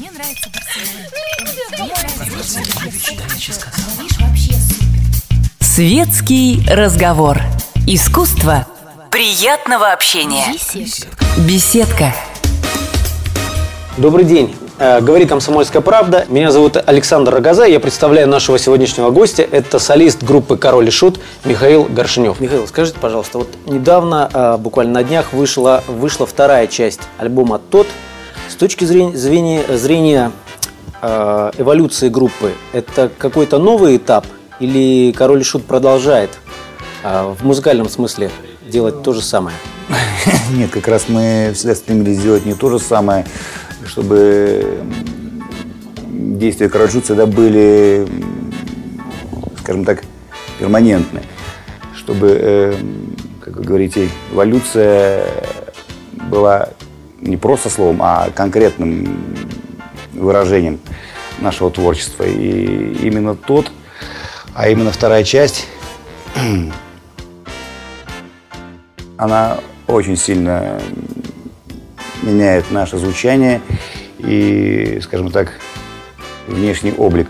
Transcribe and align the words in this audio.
Мне 0.00 0.10
нравится 0.12 0.48
Барселона. 0.48 1.06
Светский 5.60 6.62
разговор. 6.66 7.36
Искусство 7.86 8.66
приятного 9.10 9.92
общения. 9.92 10.46
Беседка. 11.46 12.14
Добрый 13.98 14.24
день. 14.24 14.56
Э, 14.78 15.02
Говорит 15.02 15.28
«Комсомольская 15.28 15.82
правда». 15.82 16.24
Меня 16.30 16.50
зовут 16.50 16.78
Александр 16.78 17.34
Рогоза. 17.34 17.66
Я 17.66 17.78
представляю 17.78 18.26
нашего 18.26 18.58
сегодняшнего 18.58 19.10
гостя. 19.10 19.42
Это 19.42 19.78
солист 19.78 20.22
группы 20.22 20.56
«Король 20.56 20.88
и 20.88 20.90
Шут» 20.90 21.20
Михаил 21.44 21.84
Горшинев. 21.84 22.40
Михаил, 22.40 22.66
скажите, 22.66 22.98
пожалуйста, 22.98 23.36
вот 23.36 23.48
недавно, 23.66 24.30
э, 24.32 24.56
буквально 24.56 24.94
на 24.94 25.04
днях, 25.04 25.34
вышла, 25.34 25.84
вышла 25.86 26.26
вторая 26.26 26.68
часть 26.68 27.02
альбома 27.18 27.58
«Тот». 27.58 27.86
С 28.50 28.56
точки 28.56 28.84
зрения, 28.84 29.16
зрения, 29.16 29.64
зрения 29.78 30.32
э, 31.00 31.50
эволюции 31.56 32.08
группы, 32.08 32.52
это 32.72 33.08
какой-то 33.16 33.58
новый 33.58 33.96
этап 33.96 34.26
или 34.58 35.12
«Король 35.12 35.44
Шут» 35.44 35.64
продолжает 35.64 36.30
э, 37.04 37.32
в 37.38 37.44
музыкальном 37.46 37.88
смысле 37.88 38.28
делать 38.68 39.04
то 39.04 39.12
же 39.12 39.22
самое? 39.22 39.56
Нет, 40.52 40.70
как 40.72 40.88
раз 40.88 41.04
мы 41.08 41.52
всегда 41.54 41.76
стремились 41.76 42.18
сделать 42.18 42.44
не 42.44 42.54
то 42.54 42.70
же 42.70 42.80
самое, 42.80 43.24
чтобы 43.86 44.82
действия 46.08 46.68
Караджут 46.68 47.04
всегда 47.04 47.26
были, 47.26 48.06
скажем 49.60 49.84
так, 49.84 50.02
перманентны. 50.58 51.22
Чтобы, 51.96 52.36
э, 52.36 52.74
как 53.40 53.56
вы 53.58 53.62
говорите, 53.62 54.08
эволюция 54.32 55.24
была 56.28 56.70
не 57.20 57.36
просто 57.36 57.70
словом, 57.70 58.00
а 58.02 58.30
конкретным 58.34 59.36
выражением 60.12 60.80
нашего 61.40 61.70
творчества. 61.70 62.24
И 62.24 62.94
именно 63.02 63.34
тот, 63.34 63.70
а 64.54 64.68
именно 64.68 64.90
вторая 64.92 65.24
часть, 65.24 65.66
она 69.16 69.58
очень 69.86 70.16
сильно 70.16 70.80
меняет 72.22 72.70
наше 72.70 72.98
звучание 72.98 73.60
и, 74.18 74.98
скажем 75.02 75.30
так, 75.30 75.52
внешний 76.46 76.92
облик. 76.92 77.28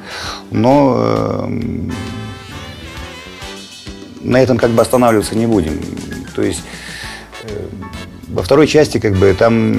Но 0.51 0.97
эм, 0.97 1.93
на 4.21 4.43
этом 4.43 4.59
как 4.59 4.71
бы 4.71 4.83
останавливаться 4.83 5.37
не 5.37 5.47
будем. 5.47 5.81
То 6.35 6.43
есть 6.43 6.63
э, 7.43 7.67
во 8.33 8.43
второй 8.43 8.67
части 8.67 8.99
как 8.99 9.15
бы 9.15 9.35
там 9.35 9.77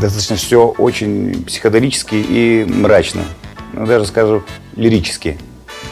достаточно 0.00 0.36
все 0.36 0.66
очень 0.66 1.44
психоделически 1.44 2.14
и 2.14 2.64
мрачно. 2.68 3.22
Ну, 3.72 3.86
даже 3.86 4.06
скажу, 4.06 4.42
лирически. 4.76 5.38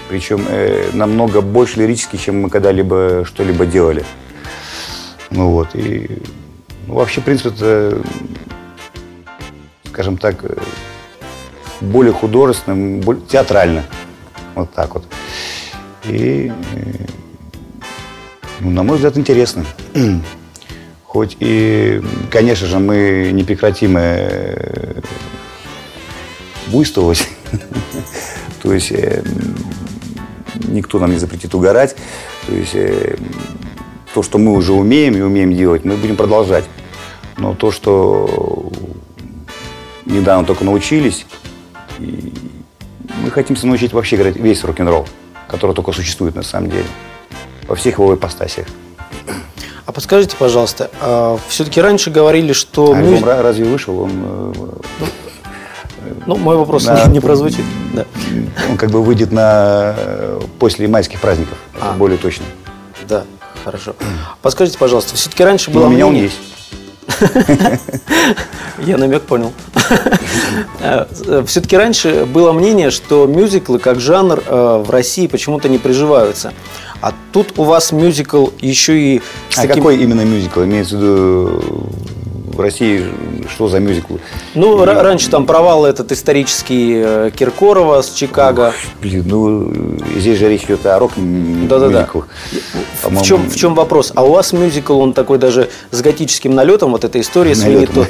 Причем 0.09 0.45
э, 0.49 0.91
намного 0.93 1.41
больше 1.41 1.81
лирически, 1.81 2.17
чем 2.17 2.43
мы 2.43 2.51
когда-либо 2.51 3.25
что-либо 3.25 3.65
делали. 3.67 4.05
Ну 5.31 5.51
вот, 5.51 5.75
и 5.75 6.19
ну, 6.87 6.95
вообще, 6.95 7.21
в 7.21 7.25
принципе, 7.25 7.49
это, 7.51 7.99
скажем 9.89 10.19
так, 10.19 10.45
э, 10.45 10.57
более 11.81 12.13
художественно, 12.13 13.01
более 13.01 13.25
театрально. 13.25 13.85
Вот 14.55 14.73
так 14.75 14.95
вот. 14.95 15.05
И, 16.05 16.53
э, 16.75 17.07
ну, 18.61 18.71
на 18.71 18.83
мой 18.83 18.97
взгляд, 18.97 19.17
интересно. 19.17 19.65
Хоть 21.13 21.37
и, 21.41 22.01
конечно 22.31 22.67
же, 22.67 22.79
мы 22.79 23.33
не 23.35 23.45
прекратим 23.45 23.99
э, 23.99 25.03
буйствовать. 26.69 27.29
То 28.63 28.73
есть 28.73 28.93
э, 28.93 29.23
никто 30.69 30.99
нам 30.99 31.11
не 31.11 31.19
запретит 31.19 31.55
угорать. 31.55 31.97
То 32.47 32.55
есть 32.55 32.75
э, 32.75 33.19
то, 34.15 34.23
что 34.23 34.39
мы 34.39 34.55
уже 34.55 34.73
умеем 34.73 35.15
и 35.15 35.21
умеем 35.21 35.55
делать, 35.55 35.85
мы 35.85 35.99
будем 35.99 36.17
продолжать. 36.17 36.65
Но 37.37 37.55
то, 37.55 37.71
что 37.71 38.73
недавно 40.07 40.47
только 40.47 40.65
научились, 40.65 41.27
и 41.99 42.33
мы 43.23 43.31
хотим 43.31 43.55
научить 43.65 43.93
вообще 43.93 44.17
играть 44.17 44.37
весь 44.37 44.65
рок-н-ролл, 44.65 45.07
который 45.47 45.77
только 45.77 45.93
существует 45.93 46.35
на 46.37 46.43
самом 46.43 46.71
деле, 46.71 46.87
во 47.69 47.75
всех 47.75 47.99
его 47.99 48.15
ипостасиях. 48.15 48.67
А 49.85 49.93
подскажите, 49.93 50.37
пожалуйста, 50.37 50.91
все-таки 51.49 51.81
раньше 51.81 52.11
говорили, 52.11 52.53
что... 52.53 52.93
Альбом 52.95 53.15
мюз- 53.15 53.23
ра- 53.23 53.43
разве 53.43 53.65
вышел? 53.65 53.99
Он, 54.01 54.13
э, 54.55 55.07
Ну, 56.27 56.37
мой 56.37 56.57
вопрос 56.57 56.85
Да. 56.85 57.07
не, 57.07 57.21
прозвучит. 57.21 57.65
Да. 57.93 58.05
он 58.71 58.77
как 58.77 58.91
бы 58.91 59.03
выйдет 59.03 59.33
на 59.33 59.95
э, 59.97 60.41
после 60.59 60.87
майских 60.89 61.21
праздников, 61.21 61.59
А. 61.81 61.93
более 61.95 62.17
точно. 62.19 62.45
да, 63.09 63.25
хорошо. 63.65 63.95
Подскажите, 64.41 64.79
пожалуйста, 64.79 65.17
все-таки 65.17 65.43
раньше 65.43 65.71
Но 65.71 65.81
было 65.81 65.87
у 65.87 65.91
меня 65.91 66.07
он 66.07 66.13
мнение- 66.13 66.29
есть. 66.31 66.39
Я 68.79 68.97
намек 68.97 69.23
понял. 69.23 69.53
Все-таки 71.47 71.77
раньше 71.77 72.25
было 72.27 72.53
мнение, 72.53 72.91
что 72.91 73.27
мюзиклы 73.27 73.79
как 73.79 74.01
жанр 74.01 74.43
э, 74.47 74.83
в 74.85 74.91
России 74.91 75.27
почему-то 75.27 75.69
не 75.69 75.79
приживаются. 75.79 76.53
А 77.01 77.13
тут 77.33 77.59
у 77.59 77.65
вас 77.65 77.93
мюзикл 77.93 78.49
еще 78.61 78.99
и 78.99 79.23
А 79.53 79.63
таким- 79.63 79.77
какой 79.77 79.97
именно 79.99 80.23
мюзикл? 80.25 80.63
Имеется 80.63 80.97
в 80.97 81.01
виду 81.01 81.63
в 82.53 82.61
России 82.61 83.07
что 83.51 83.69
за 83.69 83.81
мюзикл? 83.81 84.17
Ну, 84.55 84.83
ра- 84.85 85.03
раньше 85.03 85.31
там 85.31 85.47
провал 85.47 85.87
этот 85.87 86.13
исторический 86.13 87.03
э, 87.05 87.31
Киркорова 87.35 88.03
с 88.03 88.13
Чикаго. 88.13 88.73
Блин, 89.01 89.25
ну 89.27 89.71
э, 89.73 90.19
здесь 90.19 90.39
же 90.39 90.49
речь 90.49 90.65
идет 90.65 90.85
о 90.87 91.09
Да-да-да. 91.19 92.09
В 93.21 93.23
чем, 93.23 93.49
в 93.49 93.57
чем 93.57 93.75
вопрос? 93.75 94.13
А 94.15 94.25
у 94.25 94.33
вас 94.33 94.53
мюзикл, 94.53 94.99
он 94.99 95.13
такой 95.13 95.39
даже 95.39 95.69
с 95.91 96.01
готическим 96.01 96.55
налетом, 96.55 96.93
вот 96.93 97.05
эта 97.05 97.21
история 97.21 97.55
с. 97.55 97.63
Винни 97.65 97.87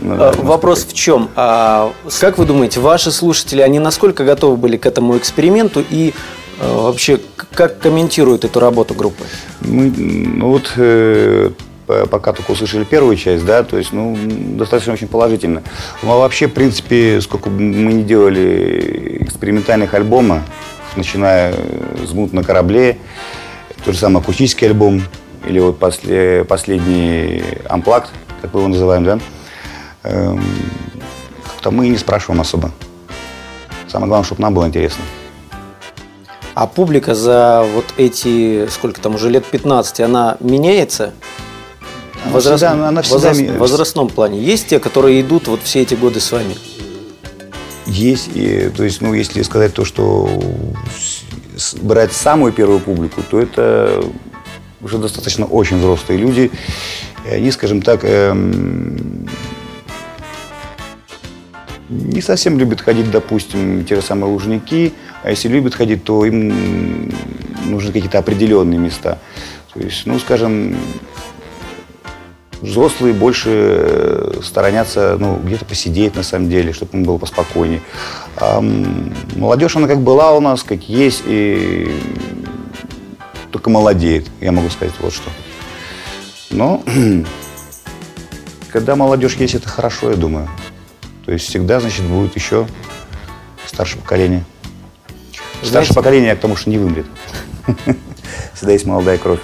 Ну 0.00 0.14
А, 0.18 0.32
Вопрос 0.36 0.84
в 0.84 0.92
чем? 0.92 1.28
А, 1.36 1.92
как 2.20 2.38
вы 2.38 2.46
думаете, 2.46 2.80
ваши 2.80 3.10
слушатели, 3.10 3.60
они 3.60 3.78
насколько 3.78 4.24
готовы 4.24 4.56
были 4.56 4.76
к 4.76 4.86
этому 4.86 5.16
эксперименту 5.16 5.84
и 5.88 6.14
э, 6.60 6.74
вообще 6.74 7.20
как 7.52 7.78
комментируют 7.78 8.44
эту 8.44 8.60
работу 8.60 8.94
группы? 8.94 9.24
Мы, 9.60 9.90
ну 9.90 10.50
вот, 10.50 10.72
э, 10.76 11.50
пока 11.86 12.32
только 12.32 12.50
услышали 12.50 12.84
первую 12.84 13.16
часть, 13.16 13.44
да, 13.44 13.62
то 13.62 13.78
есть, 13.78 13.92
ну, 13.92 14.16
достаточно 14.56 14.92
очень 14.92 15.08
положительно. 15.08 15.62
Ну, 16.02 16.12
а 16.12 16.18
вообще, 16.18 16.46
в 16.48 16.52
принципе, 16.52 17.20
сколько 17.20 17.48
бы 17.48 17.60
мы 17.60 17.92
не 17.92 18.02
делали 18.02 19.18
экспериментальных 19.20 19.94
альбомов, 19.94 20.42
начиная 20.96 21.54
с 22.04 22.12
«Мут 22.12 22.32
на 22.32 22.42
корабле», 22.42 22.98
тот 23.84 23.94
же 23.94 24.00
самый 24.00 24.20
акустический 24.20 24.66
альбом, 24.68 25.02
или 25.46 25.58
вот 25.60 25.78
после, 25.78 26.44
последний 26.44 27.42
«Амплакт», 27.68 28.10
как 28.42 28.52
мы 28.52 28.60
его 28.60 28.68
называем, 28.68 29.04
да, 29.04 29.18
эм, 30.02 30.42
как-то 31.52 31.70
мы 31.70 31.86
и 31.86 31.90
не 31.90 31.96
спрашиваем 31.98 32.40
особо. 32.40 32.72
Самое 33.88 34.08
главное, 34.08 34.26
чтобы 34.26 34.42
нам 34.42 34.54
было 34.54 34.66
интересно. 34.66 35.04
А 36.54 36.66
публика 36.66 37.14
за 37.14 37.64
вот 37.74 37.84
эти, 37.98 38.66
сколько 38.68 39.00
там, 39.00 39.14
уже 39.14 39.28
лет 39.30 39.44
15, 39.44 40.00
она 40.00 40.36
меняется? 40.40 41.12
В 42.14 42.24
Она 42.24 42.32
возраст- 42.32 42.64
всегда- 42.64 42.88
она 42.88 43.02
всегда 43.02 43.28
возраст- 43.28 43.50
в 43.50 43.58
возрастном 43.58 44.08
плане. 44.08 44.40
Есть 44.42 44.68
те, 44.68 44.80
которые 44.80 45.20
идут 45.20 45.48
вот 45.48 45.60
все 45.62 45.82
эти 45.82 45.94
годы 45.94 46.18
с 46.20 46.32
вами? 46.32 46.56
Есть, 47.86 48.30
и, 48.34 48.68
то 48.76 48.82
есть, 48.82 49.00
ну, 49.00 49.14
если 49.14 49.42
сказать 49.42 49.74
то, 49.74 49.84
что 49.84 50.28
брать 51.80 52.12
самую 52.12 52.52
первую 52.52 52.80
публику, 52.80 53.22
то 53.22 53.40
это 53.40 54.04
уже 54.80 54.98
достаточно 54.98 55.46
очень 55.46 55.78
взрослые 55.78 56.18
люди. 56.18 56.50
И 57.26 57.34
они, 57.34 57.50
скажем 57.50 57.82
так, 57.82 58.00
эм, 58.04 59.26
не 61.88 62.20
совсем 62.20 62.58
любят 62.58 62.80
ходить, 62.80 63.10
допустим, 63.10 63.84
те 63.84 63.96
же 63.96 64.02
самые 64.02 64.30
лужники, 64.32 64.92
а 65.22 65.30
если 65.30 65.48
любят 65.48 65.74
ходить, 65.74 66.04
то 66.04 66.24
им 66.24 67.12
нужны 67.64 67.92
какие-то 67.92 68.18
определенные 68.18 68.78
места. 68.78 69.18
То 69.72 69.80
есть, 69.80 70.06
ну, 70.06 70.18
скажем, 70.18 70.76
Взрослые 72.66 73.14
больше 73.14 73.50
э, 73.52 74.40
сторонятся, 74.42 75.16
ну, 75.20 75.36
где-то 75.36 75.64
посидеть 75.64 76.16
на 76.16 76.24
самом 76.24 76.50
деле, 76.50 76.72
чтобы 76.72 76.98
им 76.98 77.04
было 77.04 77.16
поспокойнее. 77.16 77.80
А 78.36 78.60
молодежь, 79.36 79.76
она 79.76 79.86
как 79.86 80.00
была 80.00 80.32
у 80.32 80.40
нас, 80.40 80.64
как 80.64 80.82
есть, 80.88 81.22
и 81.26 81.88
только 83.52 83.70
молодеет, 83.70 84.26
я 84.40 84.50
могу 84.50 84.68
сказать 84.68 84.92
вот 84.98 85.12
что. 85.12 85.30
Но 86.50 86.82
когда 88.72 88.96
молодежь 88.96 89.36
есть, 89.36 89.54
это 89.54 89.68
хорошо, 89.68 90.10
я 90.10 90.16
думаю. 90.16 90.48
То 91.24 91.30
есть 91.30 91.46
всегда, 91.48 91.78
значит, 91.78 92.04
будет 92.04 92.34
еще 92.34 92.66
старшее 93.64 94.02
поколение. 94.02 94.44
Знаете- 95.62 95.68
Старшее 95.70 95.94
поколение, 95.94 96.34
к 96.34 96.40
тому, 96.40 96.56
что 96.56 96.68
не 96.68 96.78
вымрет. 96.78 97.06
Всегда 98.54 98.72
есть 98.72 98.86
молодая 98.86 99.18
кровь. 99.18 99.40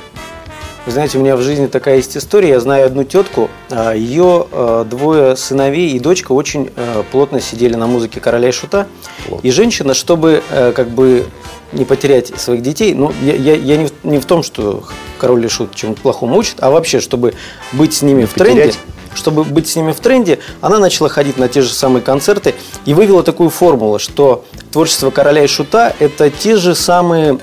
Вы 0.84 0.90
знаете, 0.90 1.16
у 1.16 1.20
меня 1.20 1.36
в 1.36 1.42
жизни 1.42 1.66
такая 1.66 1.96
есть 1.96 2.16
история. 2.16 2.48
Я 2.48 2.60
знаю 2.60 2.86
одну 2.86 3.04
тетку, 3.04 3.48
а, 3.70 3.92
ее 3.92 4.48
а, 4.50 4.84
двое 4.84 5.36
сыновей 5.36 5.90
и 5.90 6.00
дочка 6.00 6.32
очень 6.32 6.70
а, 6.74 7.04
плотно 7.04 7.40
сидели 7.40 7.74
на 7.74 7.86
музыке 7.86 8.18
короля 8.18 8.48
и 8.48 8.52
шута. 8.52 8.88
И 9.44 9.52
женщина, 9.52 9.94
чтобы 9.94 10.42
как 10.50 10.88
бы 10.88 11.26
не 11.70 11.84
потерять 11.84 12.38
своих 12.38 12.62
детей, 12.62 12.94
ну, 12.94 13.12
я, 13.22 13.34
я, 13.34 13.54
я 13.54 13.76
не, 13.76 13.86
в, 13.86 13.92
не 14.02 14.18
в 14.18 14.24
том, 14.24 14.42
что 14.42 14.82
король 15.18 15.44
и 15.44 15.48
шут 15.48 15.72
чему-то 15.74 16.00
плохому 16.02 16.36
учит, 16.36 16.56
а 16.58 16.70
вообще, 16.70 16.98
чтобы 17.00 17.34
быть 17.72 17.94
с 17.94 18.02
ними 18.02 18.22
не 18.22 18.26
в 18.26 18.32
потерять. 18.32 18.54
тренде, 18.54 18.78
чтобы 19.14 19.44
быть 19.44 19.68
с 19.68 19.76
ними 19.76 19.92
в 19.92 20.00
тренде, 20.00 20.40
она 20.60 20.80
начала 20.80 21.08
ходить 21.08 21.38
на 21.38 21.48
те 21.48 21.62
же 21.62 21.72
самые 21.72 22.02
концерты 22.02 22.56
и 22.86 22.92
вывела 22.92 23.22
такую 23.22 23.50
формулу, 23.50 24.00
что 24.00 24.44
творчество 24.72 25.10
короля 25.10 25.44
и 25.44 25.46
шута– 25.46 25.94
это 26.00 26.28
те 26.28 26.56
же 26.56 26.74
самые 26.74 27.38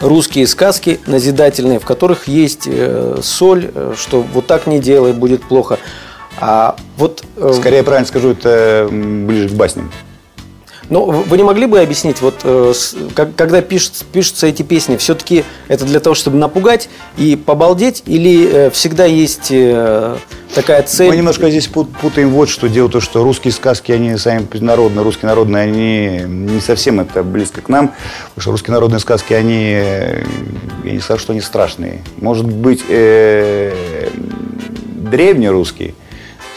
русские 0.00 0.46
сказки 0.46 1.00
назидательные, 1.06 1.78
в 1.78 1.84
которых 1.84 2.28
есть 2.28 2.66
э, 2.66 3.18
соль, 3.22 3.70
э, 3.74 3.94
что 3.96 4.22
вот 4.22 4.46
так 4.46 4.66
не 4.66 4.78
делай, 4.78 5.12
будет 5.12 5.42
плохо. 5.44 5.78
А 6.40 6.76
вот... 6.96 7.24
Э, 7.36 7.52
Скорее, 7.54 7.82
правильно 7.82 8.06
скажу, 8.06 8.30
это 8.30 8.88
ближе 8.90 9.48
к 9.48 9.52
басням. 9.52 9.90
Ну, 10.90 11.04
вы 11.04 11.36
не 11.36 11.42
могли 11.42 11.66
бы 11.66 11.80
объяснить, 11.80 12.22
вот 12.22 12.40
э, 12.44 12.72
когда 13.14 13.60
пишут, 13.60 14.06
пишутся 14.10 14.46
эти 14.46 14.62
песни, 14.62 14.96
все-таки 14.96 15.44
это 15.68 15.84
для 15.84 16.00
того, 16.00 16.14
чтобы 16.14 16.38
напугать 16.38 16.88
и 17.18 17.36
побалдеть, 17.36 18.02
или 18.06 18.48
э, 18.50 18.70
всегда 18.70 19.04
есть 19.04 19.48
э, 19.50 20.16
такая 20.54 20.82
цель? 20.84 21.10
Мы 21.10 21.16
немножко 21.18 21.50
здесь 21.50 21.66
путаем 21.66 22.30
вот 22.30 22.48
что. 22.48 22.68
Дело 22.68 22.88
то, 22.88 23.00
что 23.00 23.22
русские 23.22 23.52
сказки, 23.52 23.92
они 23.92 24.16
сами 24.16 24.46
народные, 24.54 25.02
русские 25.02 25.28
народные, 25.28 25.64
они 25.64 26.22
не 26.26 26.60
совсем 26.60 27.00
это 27.00 27.22
близко 27.22 27.60
к 27.60 27.68
нам, 27.68 27.88
потому 27.88 28.40
что 28.40 28.50
русские 28.52 28.72
народные 28.72 29.00
сказки, 29.00 29.34
они, 29.34 29.72
я 29.72 30.24
не 30.84 31.00
скажу, 31.00 31.20
что 31.20 31.32
они 31.32 31.42
страшные. 31.42 32.02
Может 32.16 32.46
быть, 32.46 32.82
э, 32.88 34.08
древнерусские– 35.10 35.94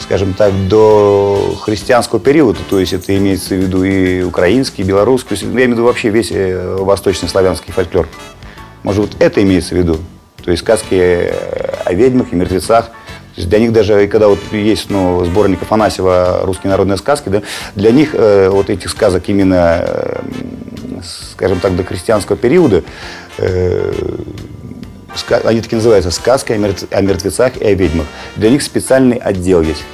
скажем 0.02 0.34
так, 0.34 0.52
до 0.68 1.56
христианского 1.62 2.20
периода, 2.20 2.58
то 2.68 2.78
есть 2.78 2.92
это 2.92 3.16
имеется 3.16 3.54
в 3.54 3.58
виду 3.58 3.84
и 3.84 4.22
украинский, 4.22 4.84
и 4.84 4.86
белорусский, 4.86 5.36
я 5.40 5.46
имею 5.46 5.70
в 5.70 5.72
виду 5.72 5.84
вообще 5.84 6.10
весь 6.10 6.30
э, 6.30 6.76
восточный 6.78 7.28
славянский 7.28 7.72
фольклор. 7.72 8.08
Может, 8.82 9.00
вот 9.00 9.16
это 9.22 9.42
имеется 9.42 9.74
в 9.74 9.78
виду? 9.78 9.98
То 10.44 10.50
есть 10.50 10.62
сказки 10.62 11.32
о 11.84 11.94
ведьмах 11.94 12.32
и 12.32 12.36
мертвецах. 12.36 12.86
То 12.86 13.38
есть 13.38 13.48
для 13.48 13.60
них 13.60 13.72
даже, 13.72 14.06
когда 14.08 14.28
вот 14.28 14.40
есть 14.52 14.90
ну, 14.90 15.24
сборник 15.24 15.62
Афанасьева 15.62 16.40
«Русские 16.42 16.70
народные 16.70 16.98
сказки», 16.98 17.30
да, 17.30 17.42
для 17.74 17.90
них 17.90 18.10
э, 18.12 18.50
вот 18.50 18.68
этих 18.68 18.90
сказок 18.90 19.28
именно, 19.28 19.84
э, 19.86 20.20
скажем 21.02 21.58
так, 21.60 21.74
до 21.74 21.82
христианского 21.82 22.36
периода, 22.36 22.82
э, 23.38 23.92
они 25.44 25.60
такие 25.60 25.76
называются 25.76 26.10
«Сказки 26.10 26.52
о 26.52 27.00
мертвецах 27.00 27.56
и 27.56 27.64
о 27.64 27.74
ведьмах». 27.74 28.06
Для 28.36 28.50
них 28.50 28.62
специальный 28.62 29.16
отдел 29.16 29.62
есть. 29.62 29.84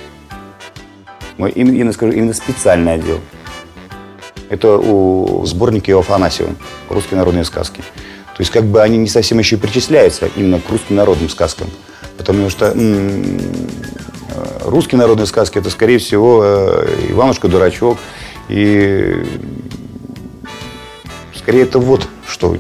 Именно, 1.38 1.74
именно 1.74 1.92
скажу, 1.92 2.12
именно 2.12 2.32
специальный 2.32 2.94
отдел. 2.94 3.20
Это 4.48 4.78
у 4.78 5.44
сборника 5.46 5.90
Иоанна 5.90 6.00
Афанасьева 6.00 6.50
«Русские 6.88 7.18
народные 7.18 7.44
сказки». 7.44 7.82
То 8.36 8.42
есть 8.42 8.52
как 8.52 8.64
бы 8.64 8.80
они 8.80 8.98
не 8.98 9.08
совсем 9.08 9.38
еще 9.38 9.56
причисляются 9.56 10.30
именно 10.36 10.60
к 10.60 10.70
русским 10.70 10.94
народным 10.94 11.28
сказкам. 11.28 11.68
Потому 12.16 12.50
что 12.50 12.66
м-м, 12.66 13.40
русские 14.64 15.00
народные 15.00 15.26
сказки 15.26 15.58
это, 15.58 15.70
скорее 15.70 15.98
всего, 15.98 16.42
э, 16.44 17.10
Иванушка-дурачок. 17.10 17.98
И 18.48 19.24
скорее 21.34 21.62
это 21.62 21.78
вот 21.78 22.08
что. 22.26 22.56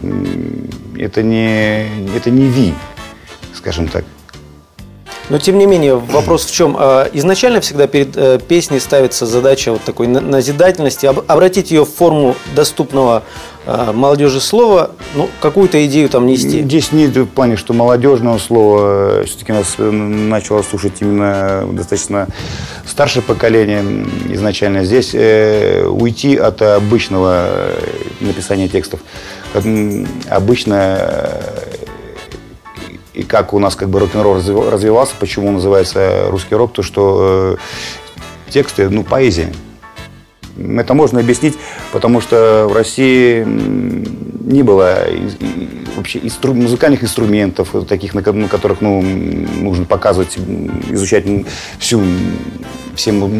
Это 0.98 1.22
не, 1.22 1.86
это 2.16 2.30
не 2.30 2.48
Ви, 2.48 2.74
скажем 3.54 3.88
так. 3.88 4.04
Но 5.30 5.38
тем 5.38 5.58
не 5.58 5.66
менее, 5.66 5.96
вопрос 5.96 6.46
в 6.46 6.52
чем? 6.52 6.76
А, 6.78 7.08
изначально 7.12 7.60
всегда 7.60 7.86
перед 7.86 8.16
э, 8.16 8.38
песней 8.38 8.80
ставится 8.80 9.26
задача 9.26 9.72
вот 9.72 9.82
такой 9.82 10.06
назидательности, 10.06 11.06
обратить 11.06 11.70
ее 11.70 11.84
в 11.84 11.90
форму 11.90 12.34
доступного 12.56 13.22
а, 13.70 13.92
молодежи 13.92 14.40
слова, 14.40 14.92
ну, 15.14 15.28
какую-то 15.40 15.84
идею 15.84 16.08
там 16.08 16.26
нести. 16.26 16.62
Здесь 16.62 16.90
нет 16.92 17.14
в 17.14 17.26
плане, 17.26 17.56
что 17.56 17.74
молодежного 17.74 18.38
слова. 18.38 19.24
Все-таки 19.26 19.52
нас 19.52 19.74
э, 19.76 19.90
начало 19.90 20.62
слушать 20.62 20.94
именно 21.00 21.68
достаточно 21.72 22.28
старшее 22.86 23.22
поколение 23.22 23.84
изначально. 24.30 24.86
Здесь 24.86 25.10
э, 25.12 25.84
уйти 25.84 26.36
от 26.36 26.62
обычного 26.62 27.44
э, 27.48 27.80
написания 28.20 28.68
текстов. 28.68 29.00
Обычно 30.28 31.40
и 33.18 33.24
как 33.24 33.52
у 33.52 33.58
нас 33.58 33.74
как 33.74 33.88
бы 33.88 33.98
рок-н-ролл 33.98 34.36
развивался, 34.70 35.14
почему 35.18 35.50
называется 35.50 36.28
русский 36.30 36.54
рок, 36.54 36.72
то 36.72 36.84
что 36.84 37.56
э, 37.58 38.50
тексты, 38.50 38.88
ну, 38.88 39.02
поэзия. 39.02 39.52
Это 40.56 40.94
можно 40.94 41.18
объяснить, 41.18 41.58
потому 41.92 42.20
что 42.20 42.68
в 42.70 42.72
России 42.72 43.44
не 43.44 44.62
было 44.62 44.98
вообще 45.96 46.20
инстру, 46.20 46.54
музыкальных 46.54 47.02
инструментов, 47.02 47.74
таких, 47.88 48.14
на 48.14 48.22
которых 48.22 48.80
ну, 48.80 49.02
нужно 49.02 49.84
показывать, 49.84 50.38
изучать 50.88 51.24
всю, 51.80 52.00
все, 52.94 53.30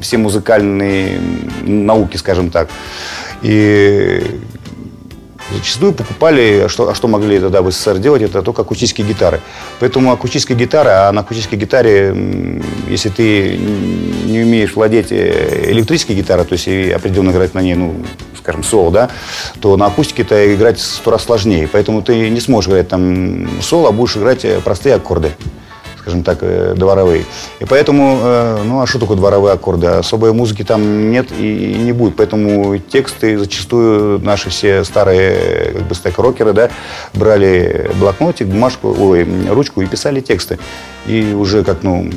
все 0.00 0.16
музыкальные 0.16 1.20
науки, 1.62 2.16
скажем 2.16 2.50
так. 2.50 2.70
И 3.42 4.22
Зачастую 5.54 5.92
покупали, 5.92 6.62
а 6.64 6.68
что, 6.68 6.88
а 6.88 6.94
что 6.94 7.06
могли 7.06 7.38
тогда 7.38 7.62
в 7.62 7.70
СССР 7.70 7.98
делать, 7.98 8.22
это 8.22 8.42
только 8.42 8.62
акустические 8.62 9.06
гитары. 9.06 9.40
Поэтому 9.78 10.10
акустическая 10.10 10.56
гитара, 10.56 11.08
а 11.08 11.12
на 11.12 11.20
акустической 11.20 11.58
гитаре, 11.58 12.62
если 12.88 13.08
ты 13.08 13.56
не 14.26 14.42
умеешь 14.42 14.74
владеть 14.74 15.12
э, 15.12 15.70
электрической 15.70 16.16
гитарой, 16.16 16.44
то 16.44 16.54
есть 16.54 16.66
и 16.66 16.90
определенно 16.90 17.30
играть 17.30 17.54
на 17.54 17.60
ней, 17.60 17.74
ну, 17.74 17.94
скажем, 18.36 18.64
соло, 18.64 18.90
да, 18.90 19.10
то 19.60 19.76
на 19.76 19.86
акустике 19.86 20.22
это 20.22 20.54
играть 20.54 20.80
сто 20.80 21.12
раз 21.12 21.24
сложнее. 21.24 21.68
Поэтому 21.70 22.02
ты 22.02 22.28
не 22.30 22.40
сможешь 22.40 22.70
играть 22.70 22.88
там 22.88 23.48
соло, 23.62 23.90
а 23.90 23.92
будешь 23.92 24.16
играть 24.16 24.44
э, 24.44 24.60
простые 24.60 24.96
аккорды 24.96 25.30
скажем 26.04 26.22
так, 26.22 26.38
э, 26.42 26.74
дворовые. 26.76 27.24
И 27.60 27.64
поэтому, 27.64 28.18
э, 28.22 28.62
ну 28.62 28.82
а 28.82 28.86
что 28.86 28.98
такое 28.98 29.16
дворовые 29.16 29.54
аккорды? 29.54 29.86
Особой 29.86 30.34
музыки 30.34 30.62
там 30.62 31.10
нет 31.10 31.28
и 31.32 31.76
не 31.78 31.92
будет. 31.92 32.16
Поэтому 32.16 32.76
тексты 32.76 33.38
зачастую 33.38 34.18
наши 34.20 34.50
все 34.50 34.84
старые 34.84 35.72
как 35.72 35.82
бы 35.84 35.94
стек-рокеры, 35.94 36.52
да, 36.52 36.68
брали 37.14 37.90
блокнотик, 37.98 38.48
бумажку, 38.48 38.94
ой, 38.98 39.26
ручку 39.48 39.80
и 39.80 39.86
писали 39.86 40.20
тексты. 40.20 40.58
И 41.06 41.32
уже 41.32 41.64
как, 41.64 41.82
ну, 41.82 42.10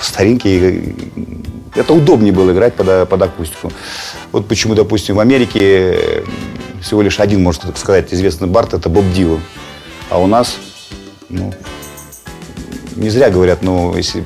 старинки, 0.00 0.96
это 1.76 1.92
удобнее 1.92 2.32
было 2.32 2.50
играть 2.50 2.74
под, 2.74 3.08
под 3.08 3.22
акустику. 3.22 3.70
Вот 4.32 4.48
почему, 4.48 4.74
допустим, 4.74 5.16
в 5.16 5.20
Америке 5.20 6.24
всего 6.82 7.00
лишь 7.00 7.20
один, 7.20 7.44
можно 7.44 7.68
так 7.68 7.78
сказать, 7.78 8.12
известный 8.12 8.48
бард, 8.48 8.74
это 8.74 8.88
Боб 8.88 9.04
Дилан. 9.14 9.40
А 10.10 10.18
у 10.20 10.26
нас, 10.26 10.56
ну, 11.28 11.54
не 12.96 13.10
зря 13.10 13.30
говорят, 13.30 13.62
ну, 13.62 13.94
если 13.96 14.24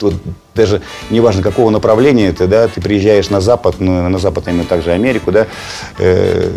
вот 0.00 0.14
даже 0.54 0.82
неважно 1.10 1.42
какого 1.42 1.70
направления 1.70 2.32
ты, 2.32 2.46
да, 2.46 2.68
ты 2.68 2.80
приезжаешь 2.80 3.30
на 3.30 3.40
Запад, 3.40 3.76
ну, 3.78 4.08
на 4.08 4.18
Запад 4.18 4.48
именно 4.48 4.64
также 4.64 4.92
Америку, 4.92 5.32
да, 5.32 5.46
э, 5.98 6.50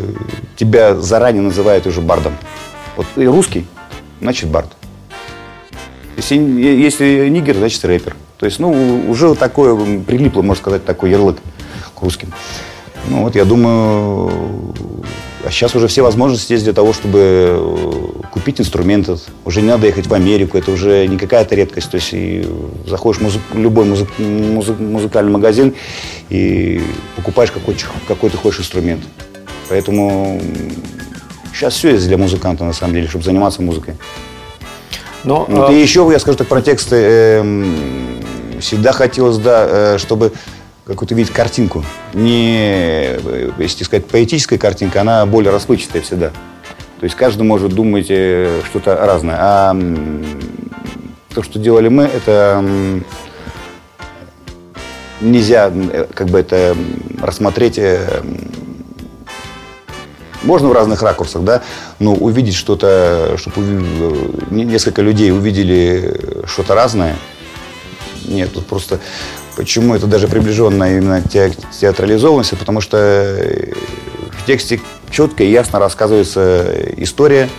тебя 0.56 0.96
заранее 0.96 1.42
называют 1.42 1.88
уже 1.88 2.02
бардом. 2.02 2.34
Вот 2.96 3.08
и 3.16 3.26
русский, 3.26 3.66
значит 4.22 4.50
бард. 4.50 4.70
Если, 6.16 6.36
если 6.36 7.30
нигер, 7.30 7.58
значит 7.58 7.84
рэпер. 7.86 8.16
То 8.38 8.46
есть, 8.46 8.60
ну, 8.60 9.04
уже 9.10 9.34
такое 9.36 9.76
прилипло, 10.02 10.42
можно 10.42 10.62
сказать, 10.62 10.86
такой 10.86 11.12
ярлык 11.12 11.38
к 11.96 12.02
русским. 12.02 12.32
Ну, 13.08 13.24
вот 13.24 13.36
я 13.36 13.46
думаю, 13.46 14.74
а 15.48 15.50
сейчас 15.50 15.76
уже 15.76 15.88
все 15.88 16.02
возможности 16.02 16.52
есть 16.52 16.66
для 16.66 16.74
того, 16.74 16.92
чтобы 16.92 17.20
э, 17.22 18.24
купить 18.34 18.60
инструмент. 18.60 19.10
Уже 19.46 19.62
не 19.62 19.70
надо 19.70 19.88
ехать 19.88 20.08
в 20.08 20.14
Америку, 20.14 20.58
это 20.58 20.72
уже 20.72 21.08
не 21.08 21.18
какая-то 21.18 21.56
редкость. 21.56 21.90
То 21.90 21.96
есть 21.96 22.10
и 22.12 22.46
заходишь 22.86 23.22
в 23.22 23.24
музы... 23.24 23.40
любой 23.54 23.86
музы... 23.86 24.06
Музы... 24.18 24.74
музыкальный 24.74 25.32
магазин 25.32 25.74
и 26.30 26.82
покупаешь 27.16 27.52
какой, 27.52 27.78
какой 28.10 28.30
ты 28.30 28.36
хочешь 28.36 28.60
инструмент. 28.60 29.04
Поэтому 29.70 30.42
сейчас 31.54 31.76
все 31.76 31.92
есть 31.92 32.06
для 32.08 32.18
музыканта, 32.18 32.66
на 32.66 32.74
самом 32.74 32.96
деле, 32.96 33.08
чтобы 33.08 33.24
заниматься 33.24 33.62
музыкой. 33.62 33.96
Но, 35.24 35.46
вот, 35.48 35.70
а... 35.70 35.74
И 35.74 35.82
еще, 35.82 36.10
я 36.12 36.20
скажу 36.20 36.38
так 36.38 36.48
про 36.48 36.62
тексты, 36.62 36.98
э, 37.00 37.66
всегда 38.60 38.92
хотелось, 38.92 39.38
да, 39.38 39.66
э, 39.70 39.98
чтобы 39.98 40.34
какую-то 40.88 41.16
видеть 41.16 41.34
картинку. 41.34 41.84
Не, 42.14 43.18
если 43.62 43.84
сказать, 43.84 44.06
поэтическая 44.06 44.58
картинка, 44.58 45.02
она 45.02 45.26
более 45.26 45.52
расплывчатая 45.52 46.02
всегда. 46.02 46.30
То 47.00 47.04
есть 47.04 47.16
каждый 47.16 47.44
может 47.44 47.74
думать 47.74 48.08
э, 48.10 48.62
что-то 48.66 48.96
разное. 48.96 49.36
А 49.38 49.78
то, 51.34 51.44
что 51.44 51.60
делали 51.60 51.90
мы, 51.90 52.04
это 52.04 52.64
нельзя 55.20 55.72
э, 55.72 56.08
как 56.14 56.28
бы 56.28 56.40
это 56.40 56.76
рассмотреть 57.22 57.78
э, 57.78 58.24
можно 60.44 60.70
в 60.70 60.72
разных 60.72 61.02
ракурсах, 61.02 61.44
да, 61.44 61.64
но 62.00 62.14
увидеть 62.14 62.56
что-то, 62.56 63.36
чтобы 63.38 63.62
несколько 64.50 65.02
людей 65.02 65.32
увидели 65.32 66.46
что-то 66.46 66.74
разное, 66.74 67.18
нет, 68.26 68.54
тут 68.54 68.66
просто 68.66 69.00
почему 69.58 69.96
это 69.96 70.06
даже 70.06 70.28
приближенно 70.28 70.84
именно 70.98 71.22
театрализованности, 71.22 72.56
потому 72.56 72.80
что 72.80 73.36
в 74.32 74.46
тексте 74.46 74.80
четко 75.10 75.44
и 75.44 75.50
ясно 75.50 75.80
рассказывается 75.80 76.74
история, 76.96 77.50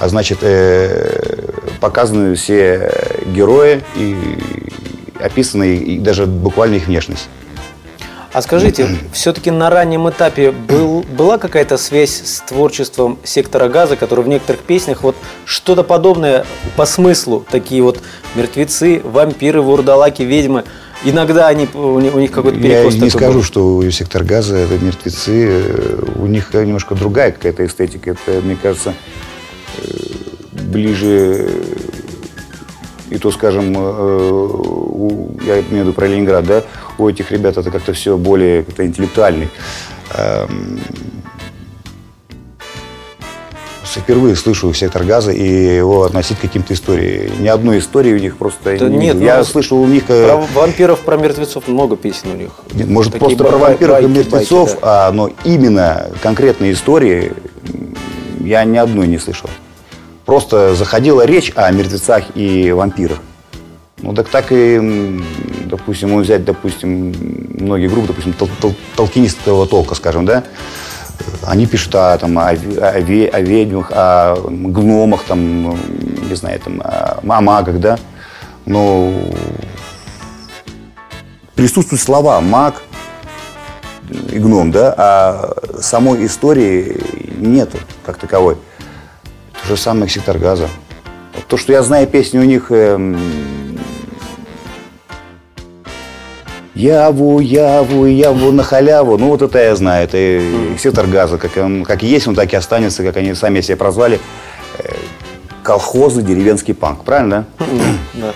а 0.00 0.08
значит, 0.08 0.38
э, 0.40 1.50
показаны 1.80 2.34
все 2.34 2.90
герои 3.26 3.84
и 3.94 4.16
описаны 5.20 5.76
и 5.76 5.98
даже 5.98 6.26
буквально 6.26 6.76
их 6.76 6.86
внешность. 6.86 7.28
А 8.32 8.40
скажите, 8.40 8.88
все-таки 9.12 9.50
на 9.50 9.68
раннем 9.68 10.08
этапе 10.08 10.52
был, 10.52 11.02
была 11.02 11.36
какая-то 11.36 11.76
связь 11.76 12.22
с 12.24 12.40
творчеством 12.40 13.18
сектора 13.24 13.68
газа, 13.68 13.96
который 13.96 14.24
в 14.24 14.28
некоторых 14.28 14.62
песнях 14.62 15.02
вот 15.02 15.16
что-то 15.44 15.82
подобное 15.82 16.46
по 16.74 16.86
смыслу, 16.86 17.44
такие 17.50 17.82
вот 17.82 18.00
мертвецы, 18.34 19.02
вампиры, 19.04 19.60
вурдалаки, 19.60 20.22
ведьмы, 20.22 20.64
иногда 21.04 21.48
они, 21.48 21.68
у 21.74 21.98
них 21.98 22.30
какой-то 22.30 22.58
перекос 22.58 22.94
Я 22.94 23.00
не 23.00 23.10
скажу, 23.10 23.38
был. 23.38 23.42
что 23.42 23.76
у 23.76 23.90
сектор 23.90 24.24
газа 24.24 24.56
это 24.56 24.78
мертвецы, 24.82 25.64
у 26.16 26.26
них 26.26 26.52
немножко 26.54 26.94
другая 26.94 27.32
какая-то 27.32 27.64
эстетика, 27.66 28.10
это, 28.10 28.40
мне 28.42 28.56
кажется, 28.60 28.94
э, 29.78 29.82
ближе 30.52 31.50
и 33.10 33.18
то, 33.18 33.30
скажем, 33.30 33.74
э, 33.76 34.48
я 35.44 35.60
имею 35.60 35.66
в 35.68 35.72
виду 35.72 35.92
про 35.92 36.06
Ленинград, 36.06 36.46
да, 36.46 36.64
у 36.98 37.08
этих 37.08 37.30
ребят 37.30 37.56
это 37.56 37.70
как-то 37.70 37.92
все 37.92 38.16
более 38.16 38.62
как-то 38.62 38.86
интеллектуальный. 38.86 39.48
Впервые 44.00 44.36
слышу 44.36 44.72
сектор 44.72 45.04
газа 45.04 45.32
и 45.32 45.76
его 45.76 46.04
относить 46.04 46.38
к 46.38 46.40
каким-то 46.40 46.74
историям. 46.74 47.42
Ни 47.42 47.48
одной 47.48 47.78
истории 47.78 48.12
у 48.12 48.18
них 48.18 48.36
просто 48.36 48.78
да 48.78 48.88
нет. 48.88 49.20
Я 49.20 49.38
ну, 49.38 49.44
слышал 49.44 49.80
у 49.80 49.86
них... 49.86 50.04
Э, 50.08 50.26
про 50.26 50.60
вампиров, 50.60 51.00
про 51.00 51.16
мертвецов 51.16 51.68
много 51.68 51.96
песен 51.96 52.30
у 52.32 52.36
них. 52.36 52.50
Нет, 52.72 52.88
может, 52.88 53.12
Такие 53.12 53.36
просто 53.36 53.44
про 53.44 53.58
вампиров 53.58 53.94
байки, 53.96 54.04
и 54.04 54.08
мертвецов, 54.08 54.68
байки, 54.70 54.80
да. 54.82 55.08
а, 55.08 55.12
но 55.12 55.30
именно 55.44 56.10
конкретные 56.22 56.72
истории 56.72 57.32
я 58.40 58.64
ни 58.64 58.76
одной 58.76 59.06
не 59.06 59.18
слышал. 59.18 59.50
Просто 60.24 60.74
заходила 60.74 61.24
речь 61.24 61.52
о 61.54 61.70
мертвецах 61.70 62.24
и 62.34 62.72
вампирах. 62.72 63.18
Ну 64.02 64.14
так 64.14 64.28
так 64.28 64.46
и, 64.50 65.20
допустим, 65.66 66.18
взять, 66.20 66.44
допустим, 66.44 67.14
многие 67.58 67.86
группы, 67.86 68.08
допустим, 68.08 68.32
тол 68.32 68.48
тол 68.60 68.74
толкинистского 68.96 69.66
толка, 69.66 69.94
скажем, 69.94 70.24
да, 70.24 70.42
они 71.46 71.66
пишут 71.66 71.94
о, 71.94 72.16
там, 72.18 72.38
о, 72.38 72.50
о, 72.50 72.52
о 72.52 73.00
ведьмах, 73.40 73.90
о 73.90 74.36
гномах, 74.48 75.24
там, 75.24 75.70
не 76.28 76.34
знаю, 76.34 76.60
там, 76.60 76.82
о 76.82 77.40
магах, 77.40 77.78
да, 77.80 77.98
но 78.66 79.12
присутствуют 81.54 82.02
слова 82.02 82.40
маг 82.40 82.82
и 84.30 84.38
гном, 84.38 84.70
да, 84.70 84.94
а 84.96 85.54
самой 85.80 86.26
истории 86.26 87.00
нету 87.38 87.78
как 88.04 88.18
таковой. 88.18 88.56
То 89.62 89.68
же 89.68 89.76
самое 89.76 90.08
сектор 90.08 90.38
газа. 90.38 90.68
То, 91.48 91.56
что 91.56 91.72
я 91.72 91.82
знаю 91.82 92.06
песни 92.06 92.38
у 92.38 92.44
них 92.44 92.70
эм, 92.70 93.18
Яву, 96.74 97.40
яву, 97.40 98.06
яву 98.06 98.50
на 98.50 98.62
халяву. 98.62 99.18
Ну, 99.18 99.28
вот 99.28 99.42
это 99.42 99.58
я 99.58 99.76
знаю. 99.76 100.04
Это 100.04 100.16
mm. 100.16 100.78
сектор 100.78 101.06
газа. 101.06 101.36
Как, 101.36 101.56
он, 101.58 101.84
как 101.84 102.02
есть, 102.02 102.26
он 102.26 102.34
так 102.34 102.50
и 102.52 102.56
останется, 102.56 103.02
как 103.02 103.16
они 103.18 103.34
сами 103.34 103.60
себя 103.60 103.76
прозвали. 103.76 104.18
Э, 104.78 104.94
колхозный 105.62 106.22
деревенский 106.22 106.72
панк. 106.72 107.04
Правильно, 107.04 107.46
да? 107.58 107.66
Да. 108.14 108.32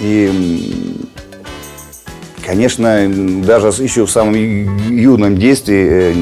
И, 0.00 0.98
конечно, 2.44 3.08
даже 3.42 3.68
еще 3.82 4.04
в 4.04 4.10
самом 4.10 4.34
юном 4.34 5.38
действии, 5.38 5.88
э, 5.90 6.14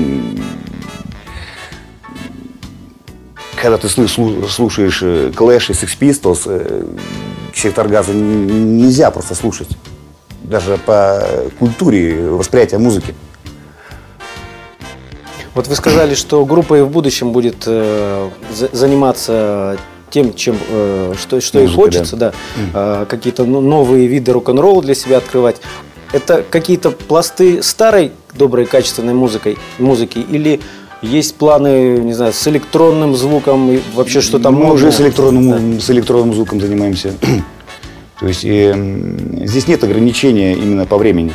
когда 3.61 3.77
ты 3.77 3.89
слушаешь 3.89 5.03
Clash 5.03 5.71
и 5.71 5.73
Sex 5.73 5.99
Pistols, 5.99 6.97
сектор 7.53 7.89
газа 7.89 8.13
нельзя 8.13 9.11
просто 9.11 9.35
слушать 9.35 9.69
даже 10.49 10.79
по 10.79 11.23
культуре 11.59 12.29
восприятия 12.29 12.79
музыки. 12.79 13.15
Вот 15.55 15.69
вы 15.69 15.75
сказали, 15.75 16.15
что 16.15 16.45
группа 16.45 16.79
и 16.79 16.83
в 16.83 16.91
будущем 16.91 17.33
будет 17.33 17.65
э, 17.67 18.29
заниматься 18.73 19.79
тем, 20.11 20.35
чем, 20.35 20.59
э, 20.69 21.15
что, 21.19 21.41
что 21.41 21.59
Музыка, 21.59 21.59
ей 21.59 21.75
хочется, 21.75 22.17
да, 22.17 22.33
да 22.73 23.03
э, 23.03 23.07
какие-то 23.07 23.45
новые 23.45 24.07
виды 24.07 24.33
рок-н-ролла 24.33 24.83
для 24.83 24.95
себя 24.95 25.17
открывать. 25.17 25.57
Это 26.13 26.45
какие-то 26.49 26.91
пласты 26.91 27.63
старой 27.63 28.13
доброй 28.35 28.67
качественной 28.67 29.15
музыкой, 29.15 29.57
музыки 29.79 30.19
или 30.19 30.61
есть 31.03 31.37
планы, 31.37 31.99
не 31.99 32.13
знаю, 32.13 32.33
с 32.33 32.49
электронным 32.49 33.17
звуком 33.17 33.71
и 33.71 33.81
вообще 33.95 34.21
что 34.21 34.39
там? 34.39 34.55
Мы 34.55 34.73
уже 34.73 34.93
с 34.93 35.01
электронным, 35.01 35.75
да. 35.75 35.81
с 35.81 35.91
электронным 35.91 36.35
звуком 36.35 36.61
занимаемся. 36.61 37.15
То 38.21 38.27
есть 38.29 38.45
и, 38.45 38.73
здесь 39.45 39.69
нет 39.69 39.85
ограничения 39.85 40.55
именно 40.55 40.87
по 40.87 40.97
времени. 40.97 41.33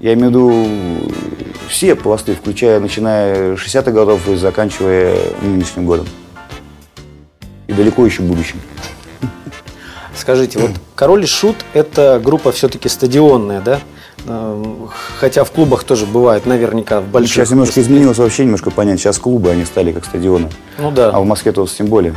Я 0.00 0.12
имею 0.14 0.28
в 0.28 0.30
виду 0.30 1.12
все 1.68 1.94
пласты, 1.94 2.34
включая, 2.34 2.80
начиная 2.80 3.56
60-х 3.56 3.90
годов 3.90 4.28
и 4.28 4.36
заканчивая 4.36 5.16
нынешним 5.40 5.86
годом. 5.86 6.06
И 7.66 7.72
далеко 7.72 8.04
еще 8.04 8.22
в 8.22 8.26
будущем. 8.26 8.60
Скажите, 10.14 10.58
вот 10.58 10.70
Король 10.94 11.24
и 11.24 11.26
Шут– 11.26 11.56
это 11.72 12.20
группа 12.22 12.52
все-таки 12.52 12.88
стадионная, 12.88 13.60
да? 13.60 13.80
Эм, 14.26 14.88
хотя 15.18 15.44
в 15.44 15.50
клубах 15.52 15.84
тоже 15.84 16.06
бывает, 16.06 16.46
наверняка, 16.46 17.00
в 17.00 17.06
больших. 17.06 17.34
Сейчас 17.34 17.50
немножко 17.50 17.80
изменилось 17.80 18.18
вообще 18.18 18.44
немножко 18.44 18.70
понять. 18.70 18.98
Сейчас 18.98 19.18
клубы, 19.18 19.50
они 19.50 19.64
стали 19.64 19.92
как 19.92 20.04
стадионы. 20.04 20.48
Ну 20.78 20.90
да. 20.90 21.10
А 21.10 21.20
в 21.20 21.26
Москве-то 21.26 21.66
тем 21.66 21.86
более. 21.86 22.14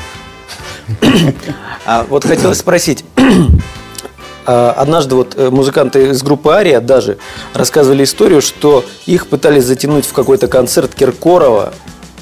А 1.86 2.06
вот 2.10 2.26
хотелось 2.26 2.58
спросить, 2.58 3.04
Однажды 4.46 5.16
вот 5.16 5.36
э, 5.38 5.50
музыканты 5.52 6.10
из 6.10 6.24
группы 6.24 6.52
Ария 6.52 6.82
даже 6.82 7.20
рассказывали 7.54 8.04
историю, 8.04 8.42
что 8.42 8.84
их 9.06 9.28
пытались 9.28 9.66
затянуть 9.66 10.06
в 10.06 10.14
какой-то 10.14 10.48
концерт 10.48 10.96
Киркорова, 10.96 11.74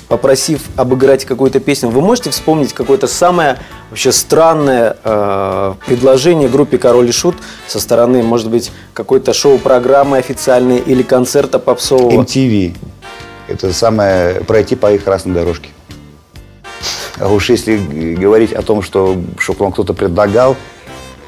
попросив 0.07 0.61
обыграть 0.75 1.25
какую-то 1.25 1.59
песню. 1.59 1.89
Вы 1.89 2.01
можете 2.01 2.29
вспомнить 2.29 2.73
какое-то 2.73 3.07
самое 3.07 3.59
вообще 3.89 4.11
странное 4.11 4.97
э, 5.03 5.73
предложение 5.85 6.49
группе 6.49 6.77
Король 6.77 7.09
и 7.09 7.11
Шут 7.11 7.35
со 7.67 7.79
стороны, 7.79 8.23
может 8.23 8.49
быть, 8.49 8.71
какой-то 8.93 9.33
шоу-программы 9.33 10.17
официальной 10.17 10.79
или 10.79 11.03
концерта 11.03 11.59
попсового? 11.59 12.11
MTV. 12.11 12.75
Это 13.47 13.71
самое 13.71 14.41
пройти 14.41 14.75
по 14.75 14.91
их 14.91 15.03
красной 15.03 15.33
дорожке. 15.33 15.69
А 17.19 17.29
уж 17.29 17.49
если 17.49 17.77
говорить 18.15 18.53
о 18.53 18.61
том, 18.61 18.81
что, 18.81 19.17
чтобы 19.39 19.59
вам 19.59 19.71
кто-то 19.71 19.93
предлагал, 19.93 20.55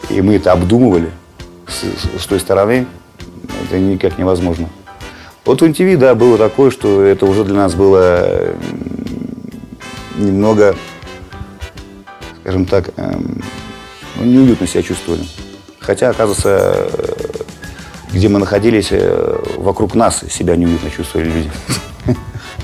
и 0.09 0.21
мы 0.21 0.35
это 0.35 0.51
обдумывали 0.51 1.11
с, 1.67 2.21
с 2.21 2.25
той 2.25 2.39
стороны, 2.39 2.87
это 3.65 3.79
никак 3.79 4.17
невозможно. 4.17 4.69
Вот 5.45 5.61
в 5.61 5.67
НТВ, 5.67 5.97
да, 5.97 6.15
было 6.15 6.37
такое, 6.37 6.71
что 6.71 7.01
это 7.03 7.25
уже 7.25 7.43
для 7.43 7.55
нас 7.55 7.73
было 7.73 8.53
немного, 10.17 10.75
скажем 12.41 12.65
так, 12.65 12.89
эм, 12.97 13.41
ну, 14.17 14.25
неуютно 14.25 14.67
себя 14.67 14.83
чувствовали. 14.83 15.23
Хотя, 15.79 16.09
оказывается, 16.09 16.89
где 18.11 18.27
мы 18.27 18.39
находились, 18.39 18.89
э, 18.91 19.39
вокруг 19.57 19.95
нас 19.95 20.23
себя 20.29 20.55
неуютно 20.55 20.89
чувствовали 20.91 21.29
люди. 21.29 21.51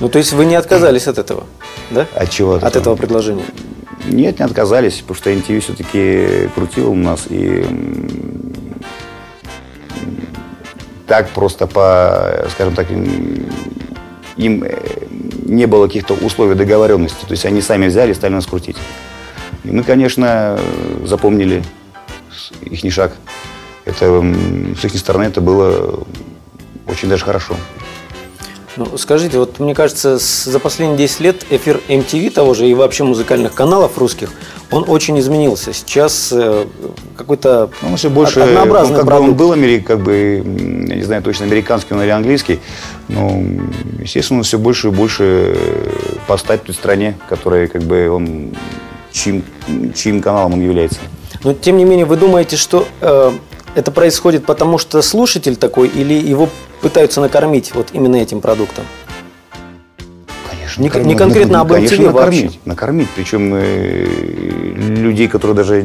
Ну, 0.02 0.10
то 0.10 0.18
есть 0.18 0.34
вы 0.34 0.46
не 0.46 0.56
отказались 0.56 1.08
от 1.08 1.18
этого, 1.18 1.46
да? 1.90 2.06
От 2.14 2.30
чего? 2.30 2.56
От, 2.56 2.64
от 2.64 2.75
этого 2.75 2.96
предложения? 2.96 3.46
Нет, 4.07 4.39
не 4.39 4.45
отказались, 4.45 5.01
потому 5.01 5.15
что 5.15 5.31
NTV 5.31 5.59
все-таки 5.59 6.50
крутил 6.53 6.91
у 6.91 6.95
нас. 6.95 7.25
И 7.29 7.65
так 11.07 11.29
просто 11.29 11.67
по, 11.67 12.45
скажем 12.51 12.75
так, 12.75 12.89
им 12.91 14.63
э, 14.63 14.77
не 15.45 15.65
было 15.65 15.88
каких-то 15.88 16.13
условий 16.13 16.55
договоренности. 16.55 17.21
То 17.25 17.31
есть 17.31 17.45
они 17.45 17.62
сами 17.62 17.88
взяли 17.88 18.12
и 18.12 18.15
стали 18.15 18.33
нас 18.33 18.45
крутить. 18.45 18.77
И 19.63 19.71
мы, 19.71 19.83
конечно, 19.83 20.59
запомнили 21.03 21.63
их 22.62 22.93
шаг. 22.93 23.13
Это 23.85 24.24
с 24.79 24.85
их 24.85 24.95
стороны 24.97 25.25
это 25.25 25.41
было 25.41 26.00
очень 26.88 27.09
даже 27.09 27.24
хорошо. 27.25 27.55
Ну, 28.77 28.98
скажите, 28.98 29.39
вот 29.39 29.60
мне 29.60 29.74
кажется, 29.74 30.17
за 30.17 30.60
последние 30.60 30.98
10 30.98 31.20
лет 31.22 31.46
эфир 31.50 31.79
MTV 31.88 32.29
того 32.29 32.53
же 32.53 32.67
и 32.67 32.74
вообще 32.74 33.05
музыкальных 33.05 33.53
каналов 33.53 33.98
русских, 33.98 34.32
он 34.70 34.84
очень 34.88 35.17
изменился. 35.20 35.72
Сейчас 35.72 36.34
э, 36.34 36.65
какой-то 37.15 37.70
ну, 37.82 37.91
он 37.91 37.98
все 37.98 38.10
больше, 38.10 38.41
однообразный 38.41 38.96
он, 38.96 39.00
как 39.00 39.08
продукт. 39.08 39.27
бы 39.27 39.32
он 39.32 39.38
был 39.38 39.51
америк, 39.53 39.88
как 39.88 40.01
бы, 40.01 40.44
я 40.88 40.96
не 40.96 41.03
знаю 41.03 41.24
точно, 41.24 41.46
американский 41.46 41.94
он 41.94 42.01
или 42.01 42.10
английский, 42.10 42.60
но, 43.08 43.41
естественно, 44.00 44.39
он 44.39 44.44
все 44.44 44.60
больше 44.60 44.89
и 44.89 44.91
больше 44.91 45.58
поставит 46.27 46.63
в 46.63 46.65
той 46.65 46.75
стране, 46.75 47.17
которая, 47.29 47.67
как 47.67 47.84
бы, 47.84 48.10
он, 48.10 48.55
чьим, 49.13 49.44
чьим 49.96 50.22
каналом 50.22 50.53
он 50.53 50.62
является. 50.62 51.00
Но, 51.46 51.53
тем 51.53 51.77
не 51.77 51.86
менее, 51.86 52.05
вы 52.05 52.17
думаете, 52.17 52.58
что 52.58 52.86
э, 53.00 53.32
это 53.75 53.91
происходит 53.91 54.46
потому, 54.46 54.77
что 54.77 55.01
слушатель 55.01 55.55
такой, 55.55 55.88
или 55.88 56.13
его 56.13 56.50
пытаются 56.86 57.20
накормить 57.20 57.74
вот 57.74 57.88
именно 57.94 58.15
этим 58.18 58.42
продуктом? 58.42 58.86
Конечно. 60.48 60.80
Не- 60.84 60.88
накормить. 60.88 61.08
не 61.08 61.15
конкретно 61.15 61.62
об 61.62 61.72
Конечно, 61.72 61.98
накормить. 62.06 62.44
вообще. 62.44 62.60
Накормить. 62.65 63.08
Причем 63.15 63.56
э, 63.56 64.06
людей, 64.77 65.27
которые 65.27 65.56
даже 65.58 65.84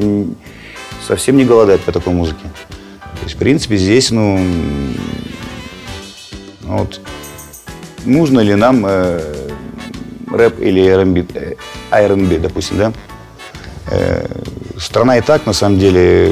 совсем 1.09 1.39
не 1.39 1.47
голодают 1.47 1.81
по 1.81 1.93
такой 1.93 2.13
музыке. 2.13 2.43
То 2.99 3.25
есть, 3.25 3.37
в 3.37 3.39
принципе, 3.39 3.79
здесь, 3.79 4.11
ну, 4.11 4.37
м, 4.37 4.95
вот, 6.65 7.01
нужно 8.05 8.41
ли 8.41 8.55
нам 8.55 8.85
э, 8.87 9.23
рэп 10.31 10.61
или 10.61 10.83
R&B, 10.87 11.25
э, 11.33 11.55
R&B, 11.91 12.39
допустим, 12.41 12.77
да? 12.77 12.93
Э, 13.91 14.27
страна 14.79 15.17
и 15.17 15.23
так, 15.23 15.47
на 15.47 15.55
самом 15.55 15.79
деле, 15.79 16.31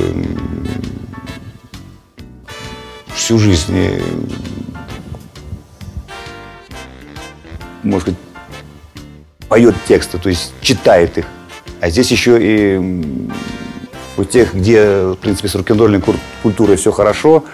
всю 3.19 3.39
жизнь 3.39 3.75
э, 3.75 4.01
можно 7.83 8.01
сказать, 8.01 8.21
поет 9.49 9.75
тексты, 9.87 10.19
то 10.19 10.29
есть 10.29 10.53
читает 10.61 11.19
их. 11.19 11.27
А 11.81 11.91
здесь 11.91 12.11
еще 12.11 12.39
и 12.41 13.03
у 14.17 14.25
тех, 14.25 14.55
где, 14.55 15.03
в 15.03 15.17
принципе, 15.17 15.49
с 15.49 15.55
рок-н-ролльной 15.55 16.01
кур- 16.01 16.17
культурой 16.43 16.77
все 16.77 16.93
хорошо, 16.93 17.45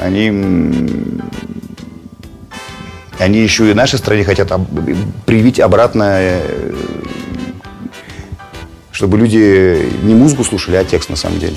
они, 0.00 0.28
они 3.18 3.38
еще 3.38 3.70
и 3.70 3.74
нашей 3.74 3.98
стране 3.98 4.24
хотят 4.24 4.52
привить 5.24 5.60
обратно, 5.60 6.18
э, 6.18 6.74
чтобы 8.92 9.18
люди 9.18 9.90
не 10.02 10.14
музыку 10.14 10.44
слушали, 10.44 10.76
а 10.76 10.84
текст 10.84 11.10
на 11.10 11.16
самом 11.16 11.38
деле. 11.38 11.56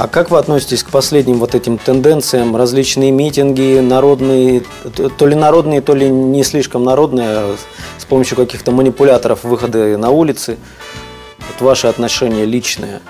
А 0.00 0.06
как 0.06 0.30
вы 0.30 0.38
относитесь 0.38 0.84
к 0.84 0.90
последним 0.90 1.38
вот 1.38 1.56
этим 1.56 1.76
тенденциям, 1.76 2.54
различные 2.54 3.10
митинги, 3.10 3.80
народные, 3.80 4.62
то 4.94 5.26
ли 5.26 5.34
народные, 5.34 5.80
то 5.80 5.92
ли 5.92 6.08
не 6.08 6.44
слишком 6.44 6.84
народные, 6.84 7.26
а 7.28 7.56
с 7.98 8.04
помощью 8.04 8.36
каких-то 8.36 8.70
манипуляторов 8.70 9.42
выходы 9.42 9.96
на 9.96 10.10
улицы? 10.10 10.56
Вот 11.40 11.60
ваше 11.66 11.88
отношение 11.88 12.44
личное. 12.44 13.00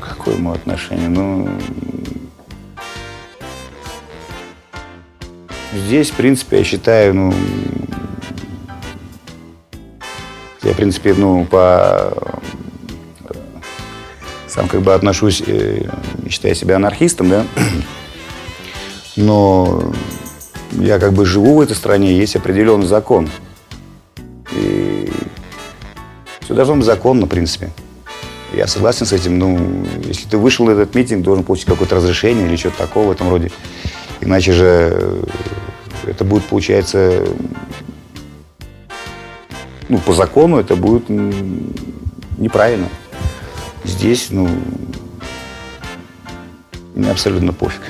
Какое 0.00 0.36
мое 0.36 0.56
отношение? 0.56 1.08
Ну, 1.08 1.48
здесь, 5.72 6.10
в 6.10 6.14
принципе, 6.14 6.58
я 6.58 6.64
считаю, 6.64 7.14
ну, 7.14 7.34
я, 10.64 10.72
в 10.72 10.76
принципе, 10.76 11.14
ну, 11.14 11.44
по 11.44 12.12
сам 14.48 14.68
как 14.68 14.82
бы 14.82 14.94
отношусь, 14.94 15.42
э, 15.46 15.82
считаю 16.28 16.54
себя 16.54 16.76
анархистом, 16.76 17.28
да, 17.28 17.44
но 19.16 19.92
я 20.72 20.98
как 20.98 21.12
бы 21.12 21.26
живу 21.26 21.56
в 21.56 21.60
этой 21.60 21.74
стране, 21.74 22.16
есть 22.16 22.36
определенный 22.36 22.86
закон. 22.86 23.28
И 24.52 25.10
все 26.40 26.54
должно 26.54 26.76
быть 26.76 26.84
законно, 26.84 27.26
в 27.26 27.28
принципе. 27.28 27.70
Я 28.54 28.68
согласен 28.68 29.06
с 29.06 29.12
этим. 29.12 29.38
Ну, 29.38 29.84
если 30.04 30.28
ты 30.28 30.38
вышел 30.38 30.66
на 30.66 30.70
этот 30.70 30.94
митинг, 30.94 31.24
должен 31.24 31.44
получить 31.44 31.66
какое-то 31.66 31.96
разрешение 31.96 32.46
или 32.46 32.54
что-то 32.54 32.78
такого 32.78 33.08
в 33.08 33.10
этом 33.10 33.28
роде. 33.28 33.50
Иначе 34.20 34.52
же 34.52 35.20
это 36.06 36.24
будет, 36.24 36.44
получается, 36.44 37.26
ну, 39.94 40.00
по 40.00 40.12
закону 40.12 40.58
это 40.58 40.74
будет 40.74 41.04
неправильно. 42.36 42.88
Здесь, 43.84 44.26
ну, 44.30 44.48
мне 46.96 47.12
абсолютно 47.12 47.52
пофиг. 47.52 47.80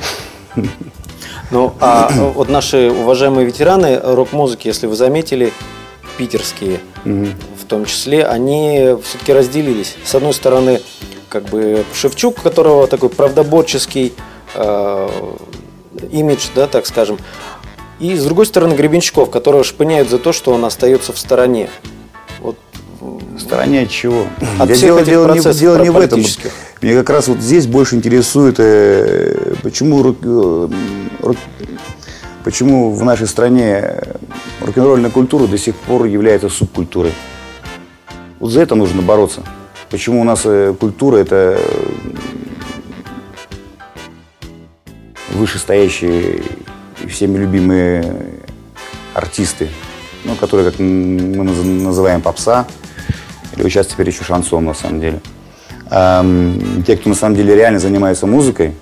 Ну, 1.50 1.74
а 1.80 2.10
вот 2.34 2.50
наши 2.50 2.90
уважаемые 2.90 3.46
ветераны 3.46 3.98
рок-музыки, 4.02 4.66
если 4.66 4.86
вы 4.86 4.96
заметили, 4.96 5.52
питерские 6.18 6.80
в 7.04 7.64
том 7.66 7.86
числе, 7.86 8.26
они 8.26 8.96
все-таки 9.02 9.32
разделились. 9.32 9.96
С 10.04 10.14
одной 10.14 10.34
стороны, 10.34 10.82
как 11.30 11.44
бы 11.44 11.84
Шевчук, 11.94 12.42
которого 12.42 12.86
такой 12.86 13.08
правдоборческий 13.08 14.12
э, 14.54 15.08
имидж, 16.12 16.48
да, 16.54 16.66
так 16.66 16.86
скажем, 16.86 17.18
и 17.98 18.14
с 18.14 18.24
другой 18.24 18.44
стороны 18.44 18.74
Гребенщиков, 18.74 19.30
которого 19.30 19.64
шпыняют 19.64 20.10
за 20.10 20.18
то, 20.18 20.32
что 20.32 20.52
он 20.52 20.64
остается 20.64 21.12
в 21.12 21.18
стороне. 21.18 21.70
Стороне 23.38 23.82
от 23.82 23.90
чего? 23.90 24.26
От 24.58 24.68
Я 24.68 24.74
всех 24.74 24.88
дело, 24.88 24.98
этих 24.98 25.10
дело, 25.10 25.32
не, 25.34 25.40
дело 25.58 25.82
не 25.82 25.90
в 25.90 25.96
этом. 25.98 26.22
Меня 26.80 26.94
как 26.98 27.10
раз 27.10 27.28
вот 27.28 27.38
здесь 27.40 27.66
больше 27.66 27.96
интересует, 27.96 28.56
э, 28.58 29.54
почему, 29.62 30.02
рок- 30.02 30.18
э, 30.22 30.68
рок- 31.20 31.36
почему 32.44 32.92
в 32.92 33.02
нашей 33.04 33.26
стране 33.26 33.98
рок-н-ролльная 34.60 35.10
культура 35.10 35.46
до 35.46 35.58
сих 35.58 35.74
пор 35.76 36.04
является 36.04 36.48
субкультурой. 36.48 37.12
Вот 38.38 38.50
за 38.50 38.60
это 38.62 38.74
нужно 38.74 39.02
бороться. 39.02 39.42
Почему 39.90 40.20
у 40.20 40.24
нас 40.24 40.42
э, 40.44 40.74
культура 40.78 41.16
это 41.16 41.58
э, 41.58 41.64
вышестоящие 45.32 46.42
и 47.02 47.06
всеми 47.08 47.38
любимые 47.38 48.04
артисты, 49.14 49.68
ну, 50.24 50.34
которые, 50.36 50.70
как 50.70 50.78
мы 50.80 51.44
наз- 51.44 51.82
называем, 51.82 52.20
попса, 52.20 52.66
или 53.56 53.68
сейчас 53.68 53.86
теперь 53.88 54.08
еще 54.08 54.24
шансон, 54.24 54.64
на 54.64 54.74
самом 54.74 55.00
деле. 55.00 55.20
Ам, 55.90 56.82
те, 56.86 56.96
кто 56.96 57.08
на 57.08 57.14
самом 57.14 57.36
деле 57.36 57.54
реально 57.54 57.78
занимается 57.78 58.26
музыкой, 58.26 58.72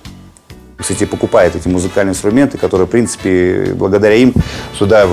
кстати, 0.77 1.05
покупает 1.05 1.55
эти 1.55 1.67
музыкальные 1.67 2.11
инструменты, 2.11 2.57
которые, 2.57 2.87
в 2.87 2.89
принципе, 2.89 3.73
благодаря 3.75 4.15
им 4.15 4.33
сюда 4.77 5.07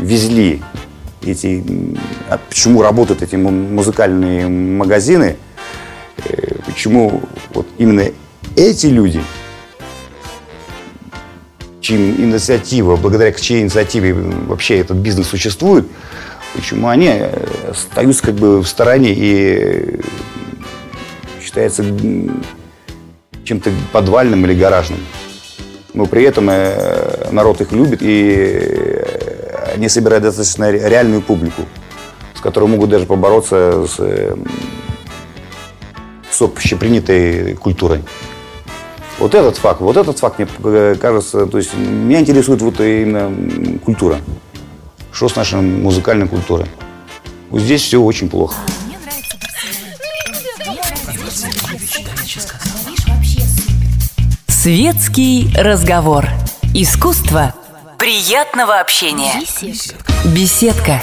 везли 0.00 0.62
эти... 1.22 1.64
а 2.28 2.38
Почему 2.48 2.82
работают 2.82 3.22
эти 3.22 3.36
му- 3.36 3.50
музыкальные 3.50 4.48
магазины, 4.48 5.36
э, 6.24 6.54
почему 6.64 7.22
вот 7.54 7.66
именно 7.78 8.04
эти 8.54 8.86
люди, 8.86 9.22
чьим 11.80 12.14
инициатива, 12.20 12.96
благодаря 12.96 13.32
чьей 13.32 13.62
инициативе 13.62 14.14
вообще 14.14 14.78
этот 14.78 14.98
бизнес 14.98 15.28
существует, 15.28 15.86
почему 16.54 16.88
они 16.88 17.08
э, 17.08 17.70
остаются 17.70 18.22
как 18.22 18.34
бы 18.34 18.60
в 18.60 18.66
стороне 18.66 19.12
и 19.14 20.00
считается 21.42 21.84
чем-то 23.44 23.70
подвальным 23.92 24.44
или 24.44 24.54
гаражным. 24.54 25.00
Но 25.94 26.06
при 26.06 26.24
этом 26.24 26.48
э, 26.50 27.28
народ 27.32 27.60
их 27.60 27.72
любит, 27.72 28.02
и 28.02 28.34
э, 28.34 29.72
они 29.74 29.88
собирают 29.88 30.24
достаточно 30.24 30.70
ре- 30.70 30.88
реальную 30.88 31.22
публику, 31.22 31.62
с 32.34 32.40
которой 32.40 32.66
могут 32.66 32.90
даже 32.90 33.06
побороться 33.06 33.86
с, 33.86 33.98
с 36.30 36.42
общепринятой 36.42 37.54
культурой. 37.54 38.04
Вот 39.18 39.34
этот 39.34 39.56
факт, 39.56 39.80
вот 39.80 39.96
этот 39.96 40.18
факт 40.18 40.38
мне 40.38 40.94
кажется, 40.94 41.46
то 41.46 41.58
есть 41.58 41.74
меня 41.74 42.20
интересует 42.20 42.62
вот 42.62 42.80
именно 42.80 43.32
культура. 43.84 44.18
Что 45.18 45.28
с 45.28 45.34
нашей 45.34 45.60
музыкальной 45.60 46.28
культурой? 46.28 46.68
Вот 47.50 47.60
здесь 47.60 47.82
все 47.82 48.00
очень 48.00 48.28
плохо. 48.28 48.54
Светский 54.46 55.50
разговор. 55.56 56.28
Искусство 56.72 57.52
приятного 57.98 58.78
общения. 58.78 59.32
Беседка. 60.26 61.02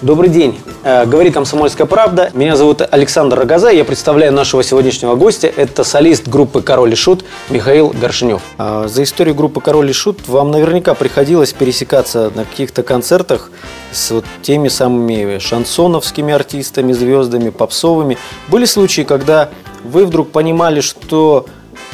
Добрый 0.00 0.30
день. 0.30 0.56
Э, 0.84 1.06
Говорит 1.06 1.32
«Комсомольская 1.32 1.86
правда». 1.86 2.30
Меня 2.34 2.56
зовут 2.56 2.82
Александр 2.88 3.38
Рогоза. 3.38 3.70
Я 3.70 3.86
представляю 3.86 4.34
нашего 4.34 4.62
сегодняшнего 4.62 5.14
гостя. 5.14 5.46
Это 5.46 5.82
солист 5.82 6.28
группы 6.28 6.60
«Король 6.60 6.92
и 6.92 6.94
Шут» 6.94 7.24
Михаил 7.48 7.88
Горшинев. 7.98 8.42
А 8.58 8.86
За 8.86 9.02
историю 9.02 9.34
группы 9.34 9.62
«Король 9.62 9.88
и 9.88 9.92
Шут» 9.94 10.28
вам 10.28 10.50
наверняка 10.50 10.92
приходилось 10.92 11.54
пересекаться 11.54 12.30
на 12.34 12.44
каких-то 12.44 12.82
концертах 12.82 13.50
с 13.92 14.10
вот 14.10 14.26
теми 14.42 14.68
самыми 14.68 15.38
шансоновскими 15.38 16.34
артистами, 16.34 16.92
звездами, 16.92 17.48
попсовыми. 17.48 18.18
Были 18.48 18.66
случаи, 18.66 19.02
когда 19.02 19.48
вы 19.84 20.04
вдруг 20.04 20.32
понимали, 20.32 20.82
что 20.82 21.46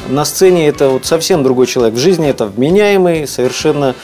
на 0.09 0.25
сцене 0.25 0.67
это 0.67 0.89
вот 0.89 1.05
совсем 1.05 1.43
другой 1.43 1.67
человек. 1.67 1.95
В 1.95 1.99
жизни 1.99 2.27
это 2.27 2.45
вменяемый, 2.45 3.25
совершенно 3.25 3.95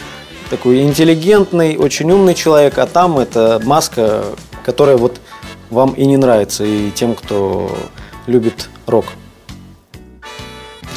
такой 0.50 0.82
интеллигентный, 0.84 1.76
очень 1.76 2.10
умный 2.10 2.36
человек, 2.36 2.78
а 2.78 2.86
там 2.86 3.20
это 3.20 3.62
маска, 3.66 4.24
которая 4.68 4.98
вот 4.98 5.22
вам 5.70 5.94
и 5.94 6.06
не 6.06 6.18
нравится, 6.18 6.66
и 6.66 6.92
тем, 6.92 7.16
кто 7.16 7.72
любит 8.28 8.70
рок. 8.86 9.06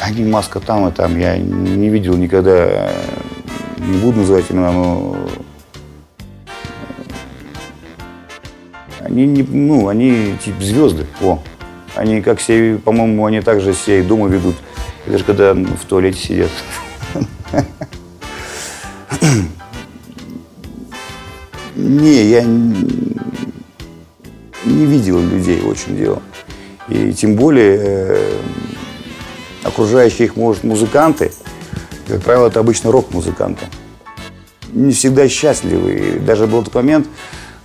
Они 0.00 0.24
маска 0.24 0.58
там 0.58 0.88
и 0.88 0.90
там. 0.90 1.16
Я 1.16 1.38
не 1.38 1.88
видел 1.88 2.16
никогда, 2.16 2.90
не 3.78 3.98
буду 3.98 4.18
называть 4.18 4.46
имена, 4.50 4.72
но 4.72 5.16
они, 8.98 9.24
не, 9.26 9.44
ну, 9.44 9.86
они 9.86 10.34
типа 10.44 10.60
звезды. 10.62 11.06
О. 11.20 11.38
Они 11.94 12.22
как 12.22 12.40
все, 12.40 12.76
по-моему, 12.84 13.24
они 13.24 13.40
также 13.40 13.72
себя 13.72 14.00
и 14.00 14.02
дома 14.02 14.26
ведут. 14.26 14.56
И 15.06 15.10
даже 15.10 15.22
когда 15.22 15.54
в 15.54 15.84
туалете 15.88 16.18
сидят. 16.18 16.50
Не, 21.76 22.24
я 22.30 22.44
не 24.80 24.86
видел 24.86 25.20
людей 25.20 25.60
очень 25.62 25.96
дело. 25.96 26.22
И 26.88 27.12
тем 27.12 27.36
более 27.36 27.78
э, 27.80 28.32
окружающие 29.62 30.26
их, 30.26 30.36
может, 30.36 30.64
музыканты, 30.64 31.32
как 32.08 32.22
правило, 32.22 32.48
это 32.48 32.60
обычно 32.60 32.90
рок-музыканты. 32.90 33.66
Не 34.72 34.92
всегда 34.92 35.28
счастливы. 35.28 35.92
И 35.92 36.18
даже 36.18 36.46
был 36.46 36.62
тот 36.64 36.74
момент, 36.74 37.06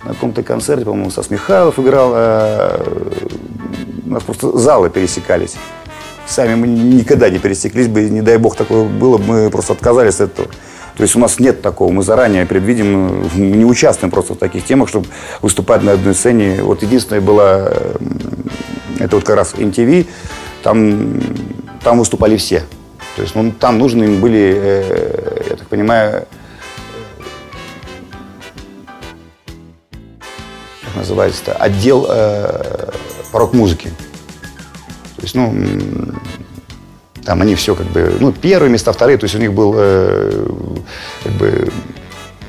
на 0.04 0.14
каком-то 0.14 0.42
концерте, 0.42 0.84
по-моему, 0.84 1.10
Стас 1.10 1.30
Михайлов 1.30 1.78
играл, 1.78 2.12
э, 2.14 2.84
у 4.04 4.10
нас 4.10 4.22
просто 4.22 4.56
залы 4.58 4.90
пересекались. 4.90 5.56
Сами 6.26 6.54
мы 6.54 6.66
никогда 6.66 7.30
не 7.30 7.38
пересеклись 7.38 7.88
бы, 7.88 8.08
не 8.10 8.20
дай 8.20 8.36
бог 8.36 8.56
такое 8.56 8.84
было, 8.84 9.16
мы 9.18 9.48
просто 9.50 9.72
отказались 9.72 10.20
от 10.20 10.32
этого. 10.32 10.48
То 10.96 11.02
есть 11.02 11.14
у 11.14 11.18
нас 11.18 11.38
нет 11.38 11.60
такого, 11.60 11.92
мы 11.92 12.02
заранее 12.02 12.46
предвидим, 12.46 13.28
не 13.34 13.64
участвуем 13.66 14.10
просто 14.10 14.34
в 14.34 14.38
таких 14.38 14.64
темах, 14.64 14.88
чтобы 14.88 15.06
выступать 15.42 15.82
на 15.82 15.92
одной 15.92 16.14
сцене. 16.14 16.62
Вот 16.62 16.82
единственное 16.82 17.20
было, 17.20 17.76
это 18.98 19.16
вот 19.16 19.24
как 19.24 19.36
раз 19.36 19.54
MTV, 19.54 20.06
там, 20.62 21.20
там 21.84 21.98
выступали 21.98 22.38
все. 22.38 22.62
То 23.14 23.22
есть 23.22 23.34
ну, 23.34 23.52
там 23.52 23.78
нужны 23.78 24.04
им 24.04 24.20
были, 24.20 24.54
э, 24.56 25.42
я 25.50 25.56
так 25.56 25.68
понимаю, 25.68 26.26
как 30.82 30.96
называется 30.96 31.52
отдел 31.52 32.06
э, 32.08 32.90
рок-музыки. 33.32 33.90
То 35.16 35.22
есть, 35.22 35.34
ну, 35.34 35.54
там 37.26 37.42
они 37.42 37.56
все 37.56 37.74
как 37.74 37.86
бы, 37.86 38.16
ну, 38.20 38.32
первые 38.32 38.70
места, 38.70 38.92
вторые, 38.92 39.18
то 39.18 39.24
есть 39.24 39.34
у 39.34 39.38
них 39.38 39.52
был, 39.52 39.74
э, 39.76 40.46
как 41.24 41.32
бы, 41.32 41.68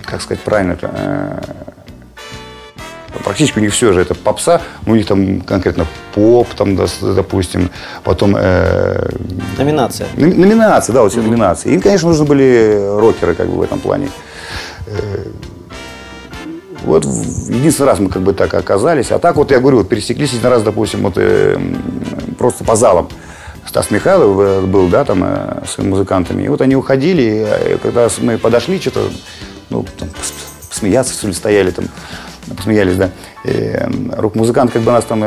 как 0.05 0.21
сказать 0.21 0.43
правильно, 0.43 0.77
э, 0.79 1.41
практически 3.23 3.57
у 3.57 3.61
них 3.61 3.73
все 3.73 3.91
же 3.91 4.01
это 4.01 4.13
попса, 4.13 4.61
у 4.85 4.93
них 4.93 5.07
там 5.07 5.41
конкретно 5.41 5.87
поп, 6.13 6.53
там, 6.53 6.77
допустим, 7.01 7.71
потом... 8.03 8.35
Э, 8.37 9.09
номинация. 9.57 10.07
Номинация, 10.15 10.93
да, 10.93 11.01
вот 11.01 11.11
все 11.11 11.21
номинации. 11.21 11.73
Им, 11.73 11.81
конечно, 11.81 12.09
нужны 12.09 12.25
были 12.25 12.99
рокеры, 12.99 13.33
как 13.33 13.47
бы, 13.47 13.57
в 13.57 13.61
этом 13.63 13.79
плане. 13.79 14.09
Э, 14.85 15.23
вот 16.85 17.03
единственный 17.03 17.87
раз 17.87 17.97
мы 17.97 18.09
как 18.09 18.21
бы 18.21 18.33
так 18.33 18.53
оказались. 18.53 19.11
А 19.11 19.17
так 19.17 19.37
вот, 19.37 19.49
я 19.49 19.59
говорю, 19.59 19.79
вот 19.79 19.89
пересеклись 19.89 20.33
один 20.33 20.49
раз, 20.49 20.61
допустим, 20.61 21.01
вот 21.01 21.13
э, 21.17 21.57
просто 22.37 22.63
по 22.63 22.75
залам. 22.75 23.09
Стас 23.67 23.91
Михайлов 23.91 24.39
э, 24.39 24.61
был, 24.61 24.87
да, 24.87 25.03
там, 25.03 25.23
э, 25.23 25.63
с 25.67 25.77
музыкантами. 25.77 26.43
И 26.43 26.47
вот 26.47 26.61
они 26.61 26.75
уходили, 26.75 27.21
и 27.21 27.73
э, 27.73 27.77
когда 27.81 28.07
мы 28.21 28.37
подошли, 28.37 28.79
что-то, 28.79 29.09
ну, 29.69 29.85
там, 29.97 30.09
посмеяться, 30.69 31.13
что 31.13 31.27
ли, 31.27 31.33
стояли 31.33 31.71
там, 31.71 31.85
посмеялись, 32.55 32.95
да. 32.95 33.11
рок-музыкант 34.15 34.71
как 34.71 34.81
бы 34.83 34.91
нас 34.91 35.03
там, 35.03 35.25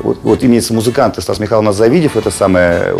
вот, 0.00 0.18
вот 0.22 0.42
имеется 0.42 0.74
музыкант, 0.74 1.22
Стас 1.22 1.38
Михайлов 1.38 1.64
нас 1.64 1.76
завидев, 1.76 2.16
это 2.16 2.32
самое, 2.32 2.96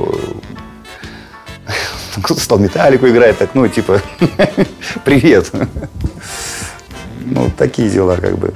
кто-то 2.23 2.41
стал 2.41 2.59
металлику 2.59 3.09
играть, 3.09 3.37
так, 3.39 3.51
ну, 3.55 3.67
типа, 3.67 4.01
привет. 5.05 5.51
Ну, 7.25 7.51
такие 7.59 7.91
дела, 7.91 8.17
как 8.17 8.39
бы. 8.39 8.55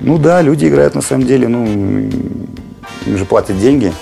Ну 0.00 0.18
да, 0.18 0.42
люди 0.42 0.66
играют 0.66 0.94
на 0.94 1.02
самом 1.02 1.26
деле, 1.26 1.48
ну, 1.48 2.10
им 3.06 3.16
же 3.16 3.24
платят 3.24 3.58
деньги. 3.58 3.92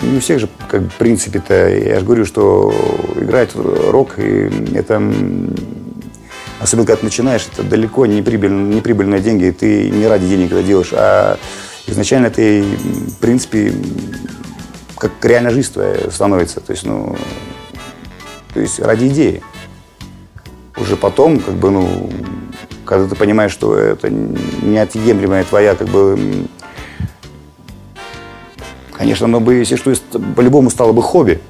Не 0.00 0.18
у 0.18 0.20
всех 0.20 0.40
же, 0.40 0.48
как 0.68 0.82
в 0.82 0.96
принципе-то, 0.96 1.68
я 1.68 2.00
же 2.00 2.04
говорю, 2.04 2.24
что 2.24 2.74
играть 3.16 3.50
рок, 3.54 4.18
и 4.18 4.50
это, 4.74 5.00
особенно 6.60 6.86
когда 6.86 6.96
ты 6.96 7.04
начинаешь, 7.04 7.48
это 7.52 7.62
далеко 7.62 8.04
не 8.06 8.20
прибыльные, 8.20 8.74
не 8.74 8.80
прибыльные 8.80 9.20
деньги, 9.20 9.54
ты 9.58 9.90
не 9.90 10.06
ради 10.06 10.26
денег 10.26 10.52
это 10.52 10.62
делаешь, 10.62 10.92
а 10.92 11.38
изначально 11.86 12.30
ты, 12.30 12.62
в 12.62 13.18
принципе, 13.18 13.72
как 14.98 15.12
реально 15.22 15.50
жизнь 15.50 15.72
твоя 15.72 16.10
становится, 16.10 16.60
то 16.60 16.72
есть, 16.72 16.84
ну, 16.84 17.16
то 18.52 18.60
есть 18.60 18.80
ради 18.80 19.06
идеи. 19.06 19.42
Уже 20.76 20.96
потом, 20.96 21.38
как 21.38 21.54
бы, 21.54 21.70
ну, 21.70 22.10
когда 22.84 23.08
ты 23.08 23.16
понимаешь, 23.16 23.52
что 23.52 23.76
это 23.76 24.10
неотъемлемая 24.10 25.44
твоя, 25.44 25.74
как 25.74 25.88
бы, 25.88 26.46
конечно, 28.92 29.26
оно 29.26 29.40
бы, 29.40 29.54
если 29.54 29.76
что, 29.76 29.94
по-любому 30.36 30.70
стало 30.70 30.92
бы 30.92 31.02
хобби, 31.02 31.40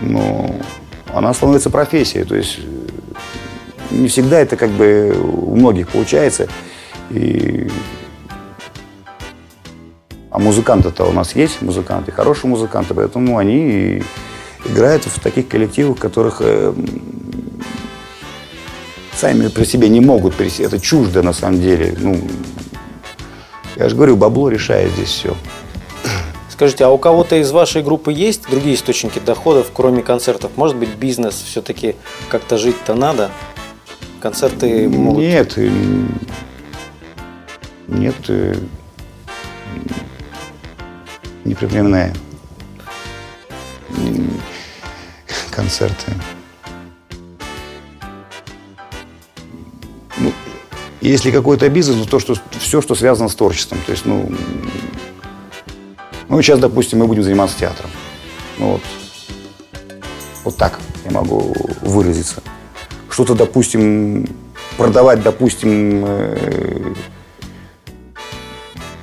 но 0.00 0.54
она 1.12 1.34
становится 1.34 1.70
профессией, 1.70 2.24
то 2.24 2.36
есть 2.36 2.60
не 3.90 4.08
всегда 4.08 4.40
это 4.40 4.56
как 4.56 4.70
бы 4.70 5.14
у 5.18 5.56
многих 5.56 5.88
получается. 5.88 6.48
И... 7.10 7.68
А 10.30 10.38
музыканты-то 10.38 11.04
у 11.04 11.12
нас 11.12 11.34
есть, 11.34 11.60
музыканты, 11.60 12.12
хорошие 12.12 12.48
музыканты, 12.48 12.94
поэтому 12.94 13.36
они 13.36 14.02
играют 14.64 15.04
в 15.04 15.20
таких 15.20 15.48
коллективах, 15.48 15.96
в 15.96 16.00
которых 16.00 16.36
э, 16.40 16.72
сами 19.20 19.48
при 19.48 19.64
себе 19.64 19.90
не 19.90 20.00
могут. 20.00 20.40
Это 20.40 20.80
чуждо 20.80 21.22
на 21.22 21.34
самом 21.34 21.60
деле. 21.60 21.94
Ну, 21.98 22.18
я 23.76 23.88
же 23.90 23.94
говорю, 23.94 24.16
бабло 24.16 24.48
решает 24.48 24.92
здесь 24.92 25.08
все. 25.08 25.36
Скажите, 26.48 26.84
а 26.84 26.88
у 26.90 26.96
кого-то 26.96 27.36
из 27.36 27.50
вашей 27.52 27.82
группы 27.82 28.12
есть 28.12 28.48
другие 28.50 28.74
источники 28.74 29.18
доходов, 29.18 29.70
кроме 29.74 30.02
концертов? 30.02 30.52
Может 30.56 30.76
быть, 30.76 30.94
бизнес 30.94 31.34
все-таки 31.34 31.96
как-то 32.30 32.56
жить-то 32.56 32.94
надо? 32.94 33.30
Концерты 34.20 34.88
могут... 34.88 35.22
Нет, 35.22 35.58
нет, 37.88 38.14
не 41.44 41.54
припоминаю 41.54 42.14
концерты. 45.50 46.12
Если 51.00 51.30
какой-то 51.30 51.68
бизнес, 51.68 52.06
то, 52.06 52.18
то 52.18 52.20
что, 52.20 52.36
все, 52.58 52.80
что 52.80 52.94
связано 52.94 53.28
с 53.28 53.34
творчеством. 53.34 53.78
То 53.86 53.92
есть, 53.92 54.04
ну, 54.04 54.30
ну, 56.28 56.42
сейчас, 56.42 56.58
допустим, 56.58 56.98
мы 56.98 57.06
будем 57.06 57.22
заниматься 57.22 57.58
театром. 57.58 57.90
Ну, 58.58 58.72
вот, 58.72 58.82
вот 60.44 60.56
так 60.56 60.78
я 61.04 61.10
могу 61.10 61.54
выразиться. 61.80 62.42
Что-то, 63.08 63.34
допустим, 63.34 64.28
продавать, 64.76 65.22
допустим, 65.22 66.04
э, 66.06 66.94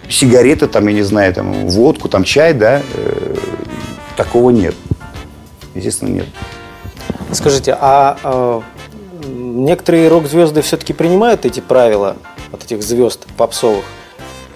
сигареты, 0.10 0.68
там, 0.68 0.88
я 0.88 0.94
не 0.94 1.04
знаю, 1.04 1.34
там, 1.34 1.68
водку, 1.68 2.08
там, 2.08 2.24
чай, 2.24 2.54
да, 2.54 2.82
э, 2.94 3.36
такого 4.16 4.52
нет. 4.52 4.76
Естественно, 5.76 6.10
нет. 6.10 6.28
Скажите, 7.32 7.78
а 7.80 8.18
э, 8.24 8.77
некоторые 9.66 10.08
рок-звезды 10.08 10.62
все-таки 10.62 10.94
принимают 10.94 11.46
эти 11.46 11.60
правила 11.60 12.18
от 12.52 12.64
этих 12.64 12.84
звезд 12.84 13.28
попсовых? 13.38 13.86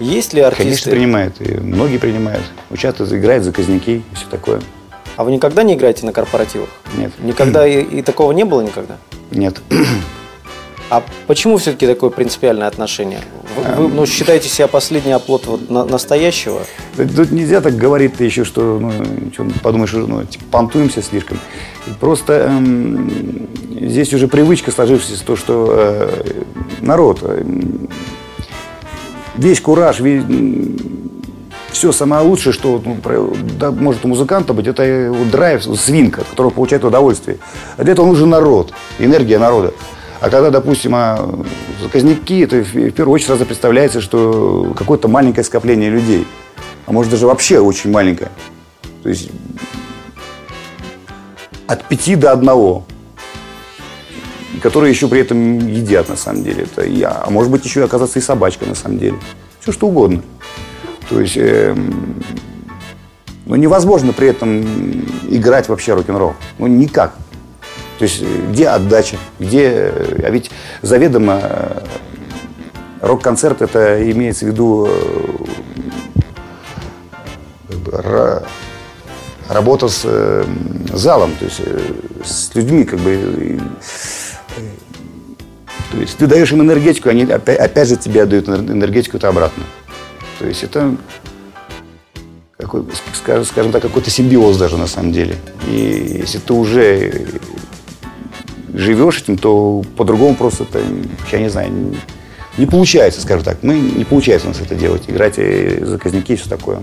Есть 0.00 0.32
ли 0.32 0.40
артисты? 0.40 0.64
Конечно, 0.64 0.90
принимают. 0.90 1.40
И 1.40 1.54
многие 1.54 1.98
принимают. 1.98 2.42
Участвуют, 2.70 3.12
играют 3.12 3.44
заказники 3.44 3.90
и 3.90 4.14
все 4.14 4.26
такое. 4.30 4.60
А 5.16 5.24
вы 5.24 5.32
никогда 5.32 5.62
не 5.62 5.74
играете 5.74 6.06
на 6.06 6.12
корпоративах? 6.12 6.68
Нет. 6.96 7.12
Никогда 7.18 7.66
и, 7.66 7.82
и 7.82 8.02
такого 8.02 8.32
не 8.32 8.44
было 8.44 8.62
никогда? 8.62 8.96
Нет. 9.30 9.60
А 10.92 11.02
почему 11.26 11.56
все-таки 11.56 11.86
такое 11.86 12.10
принципиальное 12.10 12.66
отношение? 12.66 13.20
Вы, 13.56 13.86
вы 13.86 13.88
ну, 13.88 14.04
считаете 14.04 14.50
себя 14.50 14.68
последний 14.68 15.12
оплот 15.12 15.46
вот 15.46 15.70
на, 15.70 15.86
настоящего? 15.86 16.60
Тут 16.98 17.30
нельзя 17.30 17.62
так 17.62 17.76
говорить 17.76 18.16
ты 18.16 18.24
еще, 18.24 18.44
что 18.44 18.78
ну, 18.78 18.92
что, 19.32 19.46
подумаешь, 19.62 19.92
ну, 19.94 20.22
типа, 20.24 20.44
понтуемся 20.50 21.00
слишком. 21.00 21.38
Просто 21.98 22.34
эм, 22.34 23.10
здесь 23.70 24.12
уже 24.12 24.28
привычка 24.28 24.70
сложившаяся, 24.70 25.24
то, 25.24 25.34
что 25.34 25.66
э, 25.70 26.42
народ, 26.82 27.20
э, 27.22 27.42
весь 29.38 29.62
кураж, 29.62 29.98
весь, 30.00 30.24
все 31.70 31.92
самое 31.92 32.22
лучшее, 32.22 32.52
что 32.52 32.82
ну, 32.84 32.98
да, 33.58 33.70
может 33.70 34.04
у 34.04 34.08
музыканта 34.08 34.52
быть, 34.52 34.66
это 34.66 35.10
вот 35.10 35.30
драйв, 35.30 35.64
свинка, 35.64 36.22
которого 36.24 36.50
получает 36.50 36.84
удовольствие. 36.84 37.38
А 37.78 37.82
для 37.82 37.94
этого 37.94 38.04
нужен 38.04 38.28
народ, 38.28 38.74
энергия 38.98 39.38
народа. 39.38 39.72
А 40.22 40.30
когда, 40.30 40.50
допустим, 40.50 40.94
а, 40.94 41.44
заказники, 41.82 42.44
это 42.44 42.62
в 42.62 42.92
первую 42.92 43.14
очередь 43.14 43.26
сразу 43.26 43.44
представляется, 43.44 44.00
что 44.00 44.72
какое-то 44.78 45.08
маленькое 45.08 45.42
скопление 45.42 45.90
людей. 45.90 46.28
А 46.86 46.92
может 46.92 47.10
даже 47.10 47.26
вообще 47.26 47.58
очень 47.58 47.90
маленькое. 47.90 48.30
То 49.02 49.08
есть 49.08 49.30
от 51.66 51.88
пяти 51.88 52.14
до 52.14 52.30
одного 52.30 52.84
которые 54.62 54.92
еще 54.92 55.08
при 55.08 55.22
этом 55.22 55.58
едят, 55.58 56.08
на 56.08 56.14
самом 56.14 56.44
деле. 56.44 56.68
Это 56.70 56.86
я. 56.86 57.24
А 57.26 57.30
может 57.30 57.50
быть, 57.50 57.64
еще 57.64 57.80
и 57.80 57.82
оказаться 57.82 58.20
и 58.20 58.22
собачкой, 58.22 58.68
на 58.68 58.76
самом 58.76 58.98
деле. 58.98 59.16
Все 59.58 59.72
что 59.72 59.88
угодно. 59.88 60.22
То 61.08 61.20
есть, 61.20 61.36
э, 61.36 61.74
ну, 63.46 63.56
невозможно 63.56 64.12
при 64.12 64.28
этом 64.28 64.62
играть 65.28 65.68
вообще 65.68 65.94
рок-н-ролл. 65.94 66.34
Ну, 66.58 66.68
никак. 66.68 67.16
То 67.98 68.04
есть, 68.04 68.22
где 68.50 68.68
отдача, 68.68 69.16
где... 69.38 69.92
А 70.22 70.30
ведь 70.30 70.50
заведомо 70.82 71.40
э, 71.42 71.82
рок-концерт, 73.00 73.62
это 73.62 74.10
имеется 74.10 74.44
в 74.44 74.48
виду 74.48 74.88
э, 77.68 78.40
работа 79.48 79.88
с 79.88 80.02
э, 80.04 80.44
залом, 80.92 81.32
то 81.38 81.44
есть 81.44 81.60
с 82.24 82.54
людьми, 82.54 82.84
как 82.84 82.98
бы 83.00 83.60
то 85.92 85.98
есть 85.98 86.16
ты 86.16 86.26
даешь 86.26 86.50
им 86.52 86.62
энергетику, 86.62 87.10
они 87.10 87.24
опять, 87.24 87.58
опять 87.58 87.88
же 87.88 87.96
тебе 87.96 88.22
отдают 88.22 88.48
энергетику 88.48 89.18
это 89.18 89.28
обратно. 89.28 89.62
То 90.38 90.46
есть 90.46 90.64
это 90.64 90.96
какой, 92.56 92.84
скажем, 93.14 93.44
скажем 93.44 93.72
так, 93.72 93.82
какой-то 93.82 94.08
симбиоз 94.08 94.56
даже 94.56 94.78
на 94.78 94.86
самом 94.86 95.12
деле. 95.12 95.36
И 95.68 96.20
если 96.22 96.38
ты 96.38 96.52
уже 96.54 97.26
живешь 98.74 99.22
этим, 99.22 99.36
то 99.38 99.82
по-другому 99.96 100.34
просто 100.34 100.64
это, 100.64 100.80
я 101.30 101.38
не 101.38 101.48
знаю, 101.48 101.70
не, 101.70 101.96
не 102.58 102.66
получается, 102.66 103.20
скажем 103.20 103.44
так. 103.44 103.58
Мы 103.62 103.78
не 103.78 104.04
получается 104.04 104.48
у 104.48 104.50
нас 104.50 104.60
это 104.60 104.74
делать, 104.74 105.04
играть 105.08 105.36
заказники 105.36 106.32
и 106.32 106.36
все 106.36 106.48
такое. 106.48 106.82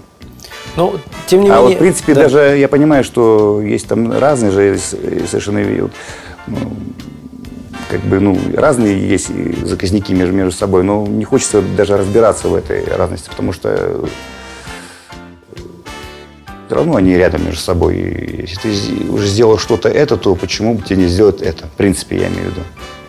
Ну, 0.76 0.96
тем 1.28 1.42
не 1.42 1.50
а 1.50 1.54
менее... 1.54 1.68
вот, 1.68 1.76
в 1.76 1.80
принципе, 1.80 2.14
да. 2.14 2.24
даже 2.24 2.58
я 2.58 2.68
понимаю, 2.68 3.04
что 3.04 3.62
есть 3.62 3.88
там 3.88 4.12
разные 4.18 4.52
же 4.52 4.78
совершенно 5.28 5.90
ну, 6.48 6.58
как 7.90 8.02
бы, 8.02 8.20
ну, 8.20 8.38
разные 8.54 9.00
есть 9.08 9.30
заказники 9.66 10.14
между, 10.14 10.34
между 10.34 10.52
собой, 10.52 10.84
но 10.84 11.06
не 11.08 11.26
хочется 11.26 11.62
даже 11.62 11.98
разбираться 11.98 12.48
в 12.48 12.56
этой 12.56 12.84
разности, 12.86 13.30
потому 13.30 13.52
что 13.52 14.08
все 16.70 16.76
равно 16.76 16.98
они 16.98 17.16
рядом 17.16 17.46
между 17.46 17.60
собой. 17.60 17.96
И 17.98 18.42
если 18.42 18.62
ты 18.62 19.12
уже 19.12 19.26
сделал 19.26 19.58
что-то 19.58 19.90
это, 19.90 20.18
то 20.18 20.36
почему 20.36 20.76
бы 20.76 20.86
тебе 20.86 20.98
не 20.98 21.08
сделать 21.08 21.42
это? 21.42 21.66
В 21.66 21.72
принципе, 21.72 22.18
я 22.18 22.28
имею 22.28 22.44
в 22.44 22.52
виду, 22.52 22.62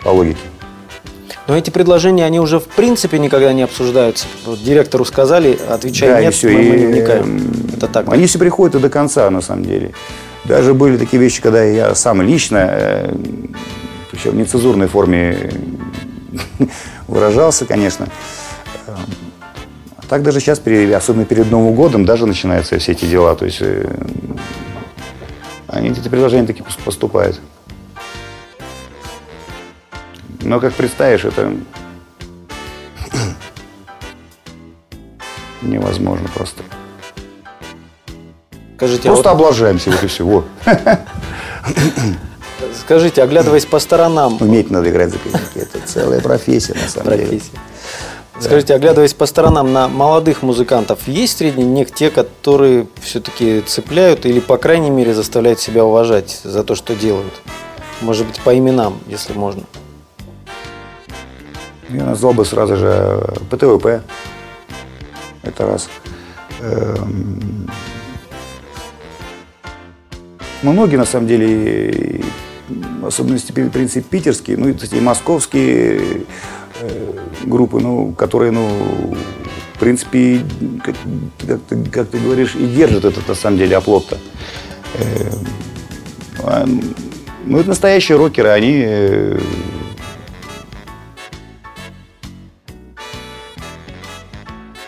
по 0.03 0.09
логике. 0.09 0.39
Но 1.47 1.55
эти 1.55 1.69
предложения, 1.69 2.25
они 2.25 2.39
уже 2.39 2.59
в 2.59 2.65
принципе 2.65 3.19
никогда 3.19 3.53
не 3.53 3.61
обсуждаются. 3.61 4.25
Вот 4.47 4.63
директору 4.63 5.05
сказали, 5.05 5.59
отвечай 5.69 6.09
да, 6.09 6.21
нет, 6.21 6.33
и 6.33 6.35
все, 6.35 6.49
мы, 6.49 6.53
мы 6.55 6.75
не 6.75 6.83
и, 6.83 6.87
вникаем. 6.87 7.53
Это 7.77 7.87
так. 7.87 8.11
Они 8.11 8.25
все 8.25 8.39
приходят 8.39 8.75
и 8.77 8.79
до 8.79 8.89
конца, 8.89 9.29
на 9.29 9.41
самом 9.41 9.65
деле. 9.65 9.91
Даже 10.45 10.73
были 10.73 10.97
такие 10.97 11.21
вещи, 11.21 11.39
когда 11.39 11.63
я 11.63 11.93
сам 11.93 12.23
лично 12.23 12.67
э, 12.71 13.15
причем 14.09 14.31
в 14.31 14.35
нецензурной 14.37 14.87
форме 14.87 15.51
выражался, 17.07 17.65
конечно. 17.67 18.07
А 20.11 20.15
так 20.15 20.23
даже 20.23 20.41
сейчас, 20.41 20.59
особенно 20.59 21.23
перед 21.23 21.49
Новым 21.49 21.73
годом, 21.73 22.03
даже 22.03 22.25
начинаются 22.25 22.77
все 22.77 22.91
эти 22.91 23.05
дела. 23.05 23.33
То 23.33 23.45
есть 23.45 23.59
э, 23.61 23.89
они 25.67 25.91
эти 25.91 26.09
предложения 26.09 26.45
такие 26.45 26.65
поступают. 26.83 27.39
Но 30.41 30.59
как 30.59 30.73
представишь, 30.73 31.23
это 31.23 31.53
невозможно 35.61 36.27
просто. 36.35 36.61
Скажите, 38.75 39.03
просто 39.03 39.29
а 39.29 39.33
вот... 39.33 39.43
облажаемся, 39.43 39.91
вот 39.91 40.03
и 40.03 40.07
всего. 40.07 40.43
Скажите, 42.81 43.23
оглядываясь 43.23 43.65
по 43.65 43.79
сторонам... 43.79 44.35
Уметь 44.41 44.69
надо 44.69 44.89
играть 44.89 45.11
за 45.11 45.19
казаки. 45.19 45.59
Это 45.59 45.79
целая 45.85 46.19
профессия, 46.19 46.73
на 46.73 46.89
самом 46.89 47.05
профессия. 47.05 47.29
деле. 47.29 47.41
Скажите, 48.41 48.73
оглядываясь 48.73 49.13
по 49.13 49.27
сторонам 49.27 49.71
на 49.71 49.87
молодых 49.87 50.41
музыкантов, 50.41 51.07
есть 51.07 51.37
среди 51.37 51.61
них 51.61 51.91
те, 51.91 52.09
которые 52.09 52.87
все-таки 53.01 53.61
цепляют 53.61 54.25
или, 54.25 54.39
по 54.39 54.57
крайней 54.57 54.89
мере, 54.89 55.13
заставляют 55.13 55.59
себя 55.59 55.85
уважать 55.85 56.41
за 56.43 56.63
то, 56.63 56.73
что 56.73 56.95
делают? 56.95 57.33
Может 58.01 58.25
быть, 58.25 58.41
по 58.41 58.57
именам, 58.57 58.97
если 59.07 59.33
можно. 59.33 59.63
Я 61.89 62.05
назвал 62.05 62.33
бы 62.33 62.43
сразу 62.43 62.77
же 62.77 63.21
ПТВП. 63.51 64.01
Это 65.43 65.67
раз. 65.67 65.87
Эм, 66.61 67.69
многие, 70.63 70.95
на 70.95 71.05
самом 71.05 71.27
деле, 71.27 72.23
в 73.01 73.05
особенности, 73.05 73.51
в 73.51 73.69
принципе, 73.69 74.01
питерские, 74.01 74.57
ну 74.57 74.69
и 74.69 74.99
московские 74.99 75.99
э, 75.99 76.21
группы, 77.43 77.79
ну, 77.79 78.13
которые, 78.13 78.51
ну, 78.51 78.67
в 79.73 79.79
принципе, 79.79 80.41
как, 80.83 80.95
как, 81.47 81.59
ты, 81.67 81.83
как 81.85 82.07
ты 82.09 82.19
говоришь, 82.19 82.55
и 82.55 82.65
держат 82.65 83.05
этот, 83.05 83.27
на 83.27 83.35
самом 83.35 83.57
деле, 83.57 83.77
оплот-то. 83.77 84.17
Э, 84.95 85.31
а, 86.43 86.65
ну, 87.45 87.59
это 87.59 87.69
настоящие 87.69 88.17
рокеры, 88.17 88.49
они 88.49 88.81
э, 88.85 89.39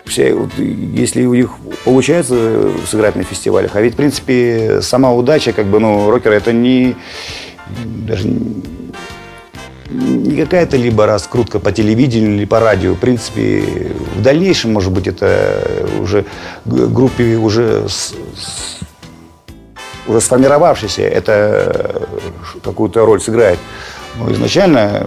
все, 0.04 0.34
вот, 0.34 0.50
если 0.58 1.24
у 1.26 1.34
них 1.34 1.50
получается 1.84 2.70
сыграть 2.86 3.16
на 3.16 3.24
фестивалях, 3.24 3.72
а 3.74 3.80
ведь, 3.80 3.94
в 3.94 3.96
принципе, 3.96 4.80
сама 4.80 5.12
удача, 5.12 5.52
как 5.52 5.66
бы, 5.66 5.80
ну, 5.80 6.10
рокеры, 6.10 6.36
это 6.36 6.52
не, 6.52 6.94
даже 7.84 8.28
не 10.24 10.42
какая-то 10.42 10.76
либо 10.76 11.06
раскрутка 11.06 11.58
по 11.58 11.70
телевидению 11.70 12.36
или 12.36 12.44
по 12.46 12.58
радио. 12.58 12.94
В 12.94 12.98
принципе, 12.98 13.92
в 14.16 14.22
дальнейшем, 14.22 14.72
может 14.72 14.90
быть, 14.92 15.06
это 15.06 15.86
уже 16.00 16.24
группе 16.64 17.36
уже 17.36 17.88
с, 17.88 18.14
с, 18.34 18.78
уже 20.06 20.20
сформировавшейся, 20.20 21.02
это 21.02 22.06
какую-то 22.62 23.04
роль 23.04 23.20
сыграет. 23.20 23.58
Но 24.18 24.32
изначально 24.32 25.06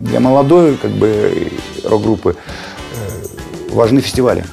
для 0.00 0.20
молодой 0.20 0.76
как 0.76 0.90
бы 0.90 1.52
рок-группы 1.84 2.36
э, 2.36 3.74
важны 3.74 4.00
фестивали. 4.00 4.44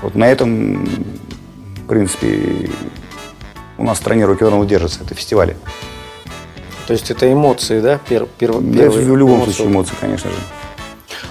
Вот 0.00 0.14
на 0.14 0.24
этом, 0.24 0.84
в 0.84 1.88
принципе, 1.88 2.70
у 3.76 3.84
нас 3.84 3.98
в 3.98 4.00
стране 4.00 4.24
рок-н-ролл 4.24 4.64
держится, 4.64 5.00
это 5.04 5.14
фестивали. 5.14 5.56
То 6.88 6.94
есть 6.94 7.10
это 7.10 7.30
эмоции, 7.30 7.80
да? 7.80 8.00
Пер, 8.08 8.26
пер, 8.38 8.54
да, 8.60 8.88
в 8.88 9.14
любом 9.14 9.36
эмоции. 9.36 9.52
случае 9.52 9.72
эмоции, 9.74 9.94
конечно 10.00 10.30
же. 10.30 10.36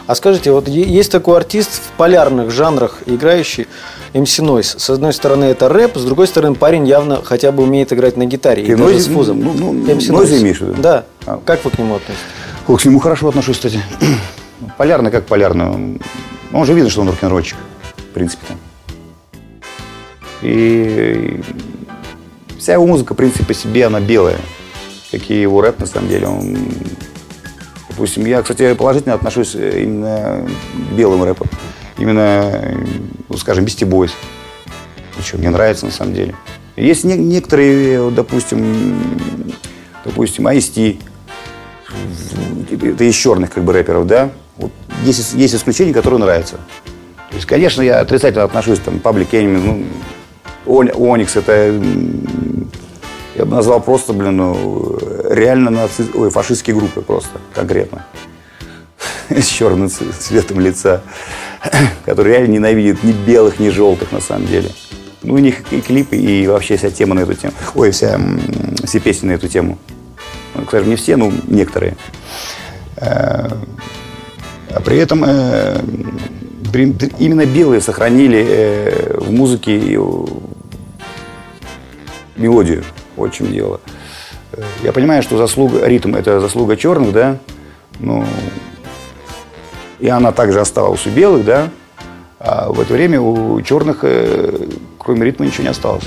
А 0.05 0.13
скажите, 0.13 0.51
вот 0.51 0.67
есть 0.67 1.11
такой 1.11 1.35
артист 1.35 1.81
в 1.81 1.97
полярных 1.97 2.51
жанрах, 2.51 2.99
играющий 3.07 3.65
MC 4.13 4.45
Noise. 4.45 4.77
С 4.77 4.87
одной 4.91 5.13
стороны 5.13 5.45
это 5.45 5.67
рэп, 5.67 5.97
с 5.97 6.03
другой 6.03 6.27
стороны 6.27 6.53
парень 6.53 6.87
явно 6.87 7.23
хотя 7.23 7.51
бы 7.51 7.63
умеет 7.63 7.91
играть 7.91 8.17
на 8.17 8.25
гитаре. 8.25 8.65
Ты 8.65 8.73
и 8.73 8.75
даже 8.75 8.99
с 8.99 9.07
фузом. 9.07 9.41
Ну, 9.41 9.53
ну, 9.53 9.73
MC 9.73 10.11
Noise. 10.11 10.25
Noise 10.25 10.41
имеешь 10.41 10.59
в 10.59 10.61
виду? 10.61 10.79
Да. 10.79 11.05
А. 11.25 11.41
Как 11.43 11.65
вы 11.65 11.71
к 11.71 11.79
нему 11.79 11.95
относитесь? 11.95 12.23
Ох, 12.67 12.79
к 12.79 12.85
нему 12.85 12.99
хорошо 12.99 13.29
отношусь, 13.29 13.55
кстати. 13.55 13.81
Полярный 14.77 15.09
как 15.09 15.25
полярный. 15.25 15.99
Он 16.53 16.65
же 16.65 16.75
видно, 16.75 16.91
что 16.91 17.01
он 17.01 17.09
рок-н-ролльчик, 17.09 17.57
в 17.97 18.13
принципе. 18.13 18.45
И 20.43 21.41
Вся 22.59 22.73
его 22.73 22.85
музыка, 22.85 23.13
в 23.13 23.17
принципе, 23.17 23.45
по 23.45 23.53
себе, 23.53 23.85
она 23.85 23.99
белая. 23.99 24.37
Какие 25.11 25.41
его 25.41 25.61
рэп, 25.61 25.79
на 25.79 25.85
самом 25.85 26.09
деле, 26.09 26.27
он... 26.27 26.57
Допустим, 27.89 28.25
я, 28.25 28.41
кстати, 28.41 28.73
положительно 28.75 29.15
отношусь 29.15 29.55
э, 29.55 29.81
именно 29.83 30.47
к 30.91 30.93
белым 30.95 31.23
рэпам. 31.23 31.47
Именно, 31.97 32.75
ну, 33.27 33.37
скажем, 33.37 33.65
Beastie 33.65 33.87
Boys. 33.89 34.11
Что 35.23 35.37
мне 35.37 35.49
нравится, 35.49 35.85
на 35.85 35.91
самом 35.91 36.13
деле. 36.13 36.35
Есть 36.75 37.03
не, 37.05 37.15
некоторые, 37.15 38.11
допустим, 38.11 38.99
допустим, 40.05 40.47
IST, 40.47 40.99
это 42.69 43.03
из 43.03 43.15
черных 43.15 43.51
как 43.51 43.63
бы 43.63 43.73
рэперов, 43.73 44.05
да, 44.05 44.29
вот 44.57 44.71
есть, 45.03 45.33
есть 45.33 45.55
исключения, 45.55 45.93
которые 45.93 46.19
нравятся. 46.19 46.57
То 47.29 47.35
есть, 47.35 47.47
конечно, 47.47 47.81
я 47.81 47.99
отрицательно 47.99 48.43
отношусь 48.43 48.79
там 48.79 48.95
Public 49.03 49.31
Enemy, 49.31 49.85
ну, 50.65 51.11
Оникс 51.11 51.35
это 51.35 51.81
я 53.37 53.45
бы 53.45 53.55
назвал 53.55 53.81
просто, 53.81 54.13
блин, 54.13 54.37
ну, 54.37 54.97
реально 55.29 55.69
наци... 55.69 56.07
Ой, 56.15 56.31
фашистские 56.31 56.75
группы 56.75 57.01
просто, 57.01 57.39
конкретно. 57.53 58.03
с 59.29 59.45
черным 59.45 59.89
цветом 59.89 60.59
лица, 60.59 61.01
который 62.05 62.33
реально 62.33 62.53
ненавидит 62.53 63.03
ни 63.03 63.11
белых, 63.11 63.59
ни 63.59 63.69
желтых 63.69 64.11
на 64.11 64.21
самом 64.21 64.47
деле. 64.47 64.71
Ну, 65.21 65.35
у 65.35 65.37
них 65.37 65.71
и 65.71 65.81
клипы, 65.81 66.15
и 66.15 66.47
вообще 66.47 66.77
вся 66.77 66.89
тема 66.89 67.13
на 67.13 67.21
эту 67.21 67.35
тему. 67.35 67.53
Ой, 67.75 67.91
вся, 67.91 68.19
все 68.83 68.99
песни 68.99 69.27
на 69.27 69.33
эту 69.33 69.47
тему. 69.47 69.77
Ну, 70.55 70.63
скажем, 70.65 70.89
не 70.89 70.95
все, 70.95 71.15
но 71.15 71.31
некоторые. 71.47 71.95
Э, 72.95 73.49
а 74.71 74.81
при 74.83 74.97
этом 74.97 75.23
э, 75.25 75.79
именно 77.19 77.45
белые 77.45 77.81
сохранили 77.81 78.43
э, 78.47 79.17
в 79.19 79.31
музыке 79.31 79.77
мелодию. 82.35 82.83
Вот 83.17 83.33
в 83.33 83.35
чем 83.35 83.51
дело. 83.51 83.81
Я 84.83 84.93
понимаю, 84.93 85.23
что 85.23 85.37
заслуга, 85.37 85.85
ритм– 85.85 86.15
это 86.15 86.39
заслуга 86.39 86.77
черных, 86.77 87.11
да, 87.11 87.37
ну, 87.99 88.23
и 89.99 90.07
она 90.07 90.31
также 90.31 90.61
оставалась 90.61 91.05
у 91.05 91.09
белых, 91.09 91.43
да, 91.43 91.69
а 92.39 92.71
в 92.71 92.79
это 92.79 92.93
время 92.93 93.19
у 93.19 93.59
черных, 93.61 93.99
э, 94.03 94.67
кроме 94.99 95.25
ритма, 95.25 95.47
ничего 95.47 95.63
не 95.63 95.69
осталось. 95.69 96.05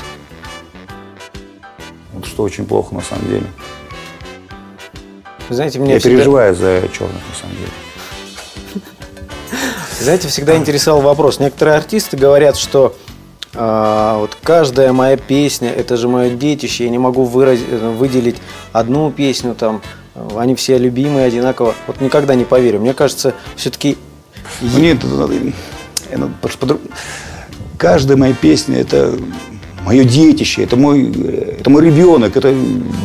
Вот 2.14 2.24
что 2.24 2.44
очень 2.44 2.64
плохо 2.64 2.94
на 2.94 3.02
самом 3.02 3.26
деле. 3.28 3.46
Знаете, 5.50 5.80
мне 5.80 5.94
Я 5.94 5.98
всегда... 5.98 6.16
переживаю 6.16 6.54
за 6.54 6.82
черных 6.92 7.20
на 7.28 7.34
самом 7.40 7.56
деле. 7.56 8.82
Знаете, 10.00 10.28
всегда 10.28 10.56
интересовал 10.56 11.02
вопрос. 11.02 11.40
Некоторые 11.40 11.76
артисты 11.76 12.16
говорят, 12.16 12.56
что 12.56 12.94
а, 13.54 14.18
вот 14.18 14.36
каждая 14.42 14.92
моя 14.92 15.16
песня, 15.16 15.70
это 15.70 15.96
же 15.96 16.08
мое 16.08 16.30
детище, 16.30 16.84
я 16.84 16.90
не 16.90 16.98
могу 16.98 17.24
выразить, 17.24 17.68
выделить 17.68 18.36
одну 18.72 19.10
песню 19.10 19.54
там, 19.54 19.82
они 20.36 20.54
все 20.54 20.78
любимые 20.78 21.26
одинаково. 21.26 21.74
Вот 21.86 22.00
никогда 22.00 22.34
не 22.34 22.44
поверю. 22.44 22.80
Мне 22.80 22.94
кажется, 22.94 23.34
все-таки... 23.56 23.96
Нет, 24.60 24.98
каждая 27.78 28.16
моя 28.16 28.34
песня– 28.34 28.78
это 28.80 29.14
мое 29.84 30.04
детище, 30.04 30.64
это 30.64 30.76
мой, 30.76 31.10
это 31.58 31.70
мой 31.70 31.84
ребенок, 31.84 32.36
это 32.36 32.54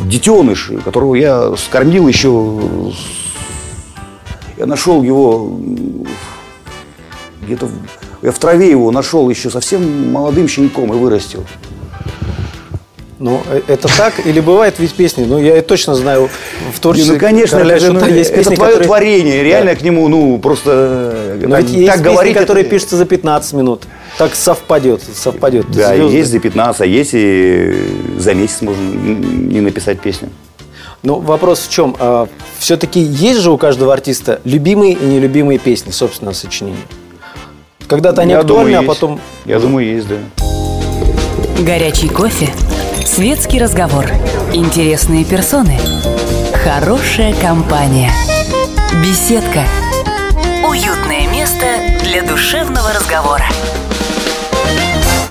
детеныш, 0.04 0.72
которого 0.84 1.14
я 1.14 1.56
скормил 1.56 2.06
еще, 2.06 2.92
я 4.58 4.66
нашел 4.66 5.02
его 5.02 5.58
где-то, 7.42 7.68
я 8.22 8.32
в 8.32 8.38
траве 8.38 8.70
его 8.70 8.90
нашел 8.90 9.28
еще 9.28 9.50
совсем 9.50 10.12
молодым 10.12 10.48
щенком 10.48 10.92
и 10.92 10.96
вырастил. 10.96 11.44
Ну, 13.18 13.42
э, 13.48 13.62
это 13.68 13.88
так? 13.96 14.26
Или 14.26 14.40
бывает 14.40 14.74
ведь 14.78 14.92
песни? 14.92 15.24
Ну, 15.24 15.38
я 15.38 15.62
точно 15.62 15.94
знаю 15.94 16.28
в 16.72 16.80
творчестве 16.80 17.14
Ну, 17.14 17.18
конечно, 17.18 17.58
Короля 17.58 17.76
это, 17.76 17.92
ну, 17.92 18.06
есть 18.06 18.30
песни, 18.30 18.52
это 18.52 18.56
твое 18.56 18.72
которые... 18.72 18.86
творение. 18.86 19.42
Реально 19.42 19.70
да. 19.72 19.76
к 19.76 19.82
нему, 19.82 20.06
ну, 20.08 20.38
просто... 20.38 21.38
Но 21.42 21.56
ведь 21.56 21.70
есть 21.70 21.86
так 21.86 21.96
песни, 21.96 22.10
говорить, 22.10 22.36
которые 22.36 22.62
это... 22.62 22.70
пишутся 22.70 22.96
за 22.96 23.06
15 23.06 23.52
минут. 23.54 23.84
Так 24.18 24.34
совпадет, 24.34 25.02
совпадет. 25.14 25.70
Да, 25.70 25.94
Звезды. 25.94 26.16
есть 26.16 26.30
за 26.30 26.40
15, 26.40 26.80
а 26.82 26.86
есть 26.86 27.10
и 27.14 27.74
за 28.18 28.34
месяц 28.34 28.60
можно 28.60 28.82
не 28.82 29.60
написать 29.62 30.00
песню. 30.00 30.28
Ну, 31.02 31.20
вопрос 31.20 31.60
в 31.60 31.70
чем? 31.70 31.96
А, 31.98 32.28
все-таки 32.58 33.00
есть 33.00 33.40
же 33.40 33.50
у 33.50 33.56
каждого 33.56 33.94
артиста 33.94 34.40
любимые 34.44 34.92
и 34.92 35.04
нелюбимые 35.04 35.58
песни, 35.58 35.90
собственно, 35.90 36.34
сочинения? 36.34 36.76
Когда-то 37.88 38.22
они 38.22 38.32
я 38.32 38.40
актуальны, 38.40 38.72
думаю, 38.72 38.80
а 38.80 38.94
потом... 38.94 39.20
Я 39.44 39.60
думаю, 39.60 39.86
есть, 39.86 40.08
да. 40.08 40.16
Горячий 41.60 42.08
кофе 42.08 42.48
Светский 43.04 43.60
разговор. 43.60 44.06
Интересные 44.52 45.24
персоны. 45.24 45.78
Хорошая 46.64 47.32
компания. 47.34 48.10
Беседка. 49.02 49.64
Уютное 50.68 51.28
место 51.30 51.66
для 52.02 52.22
душевного 52.22 52.92
разговора. 52.92 53.46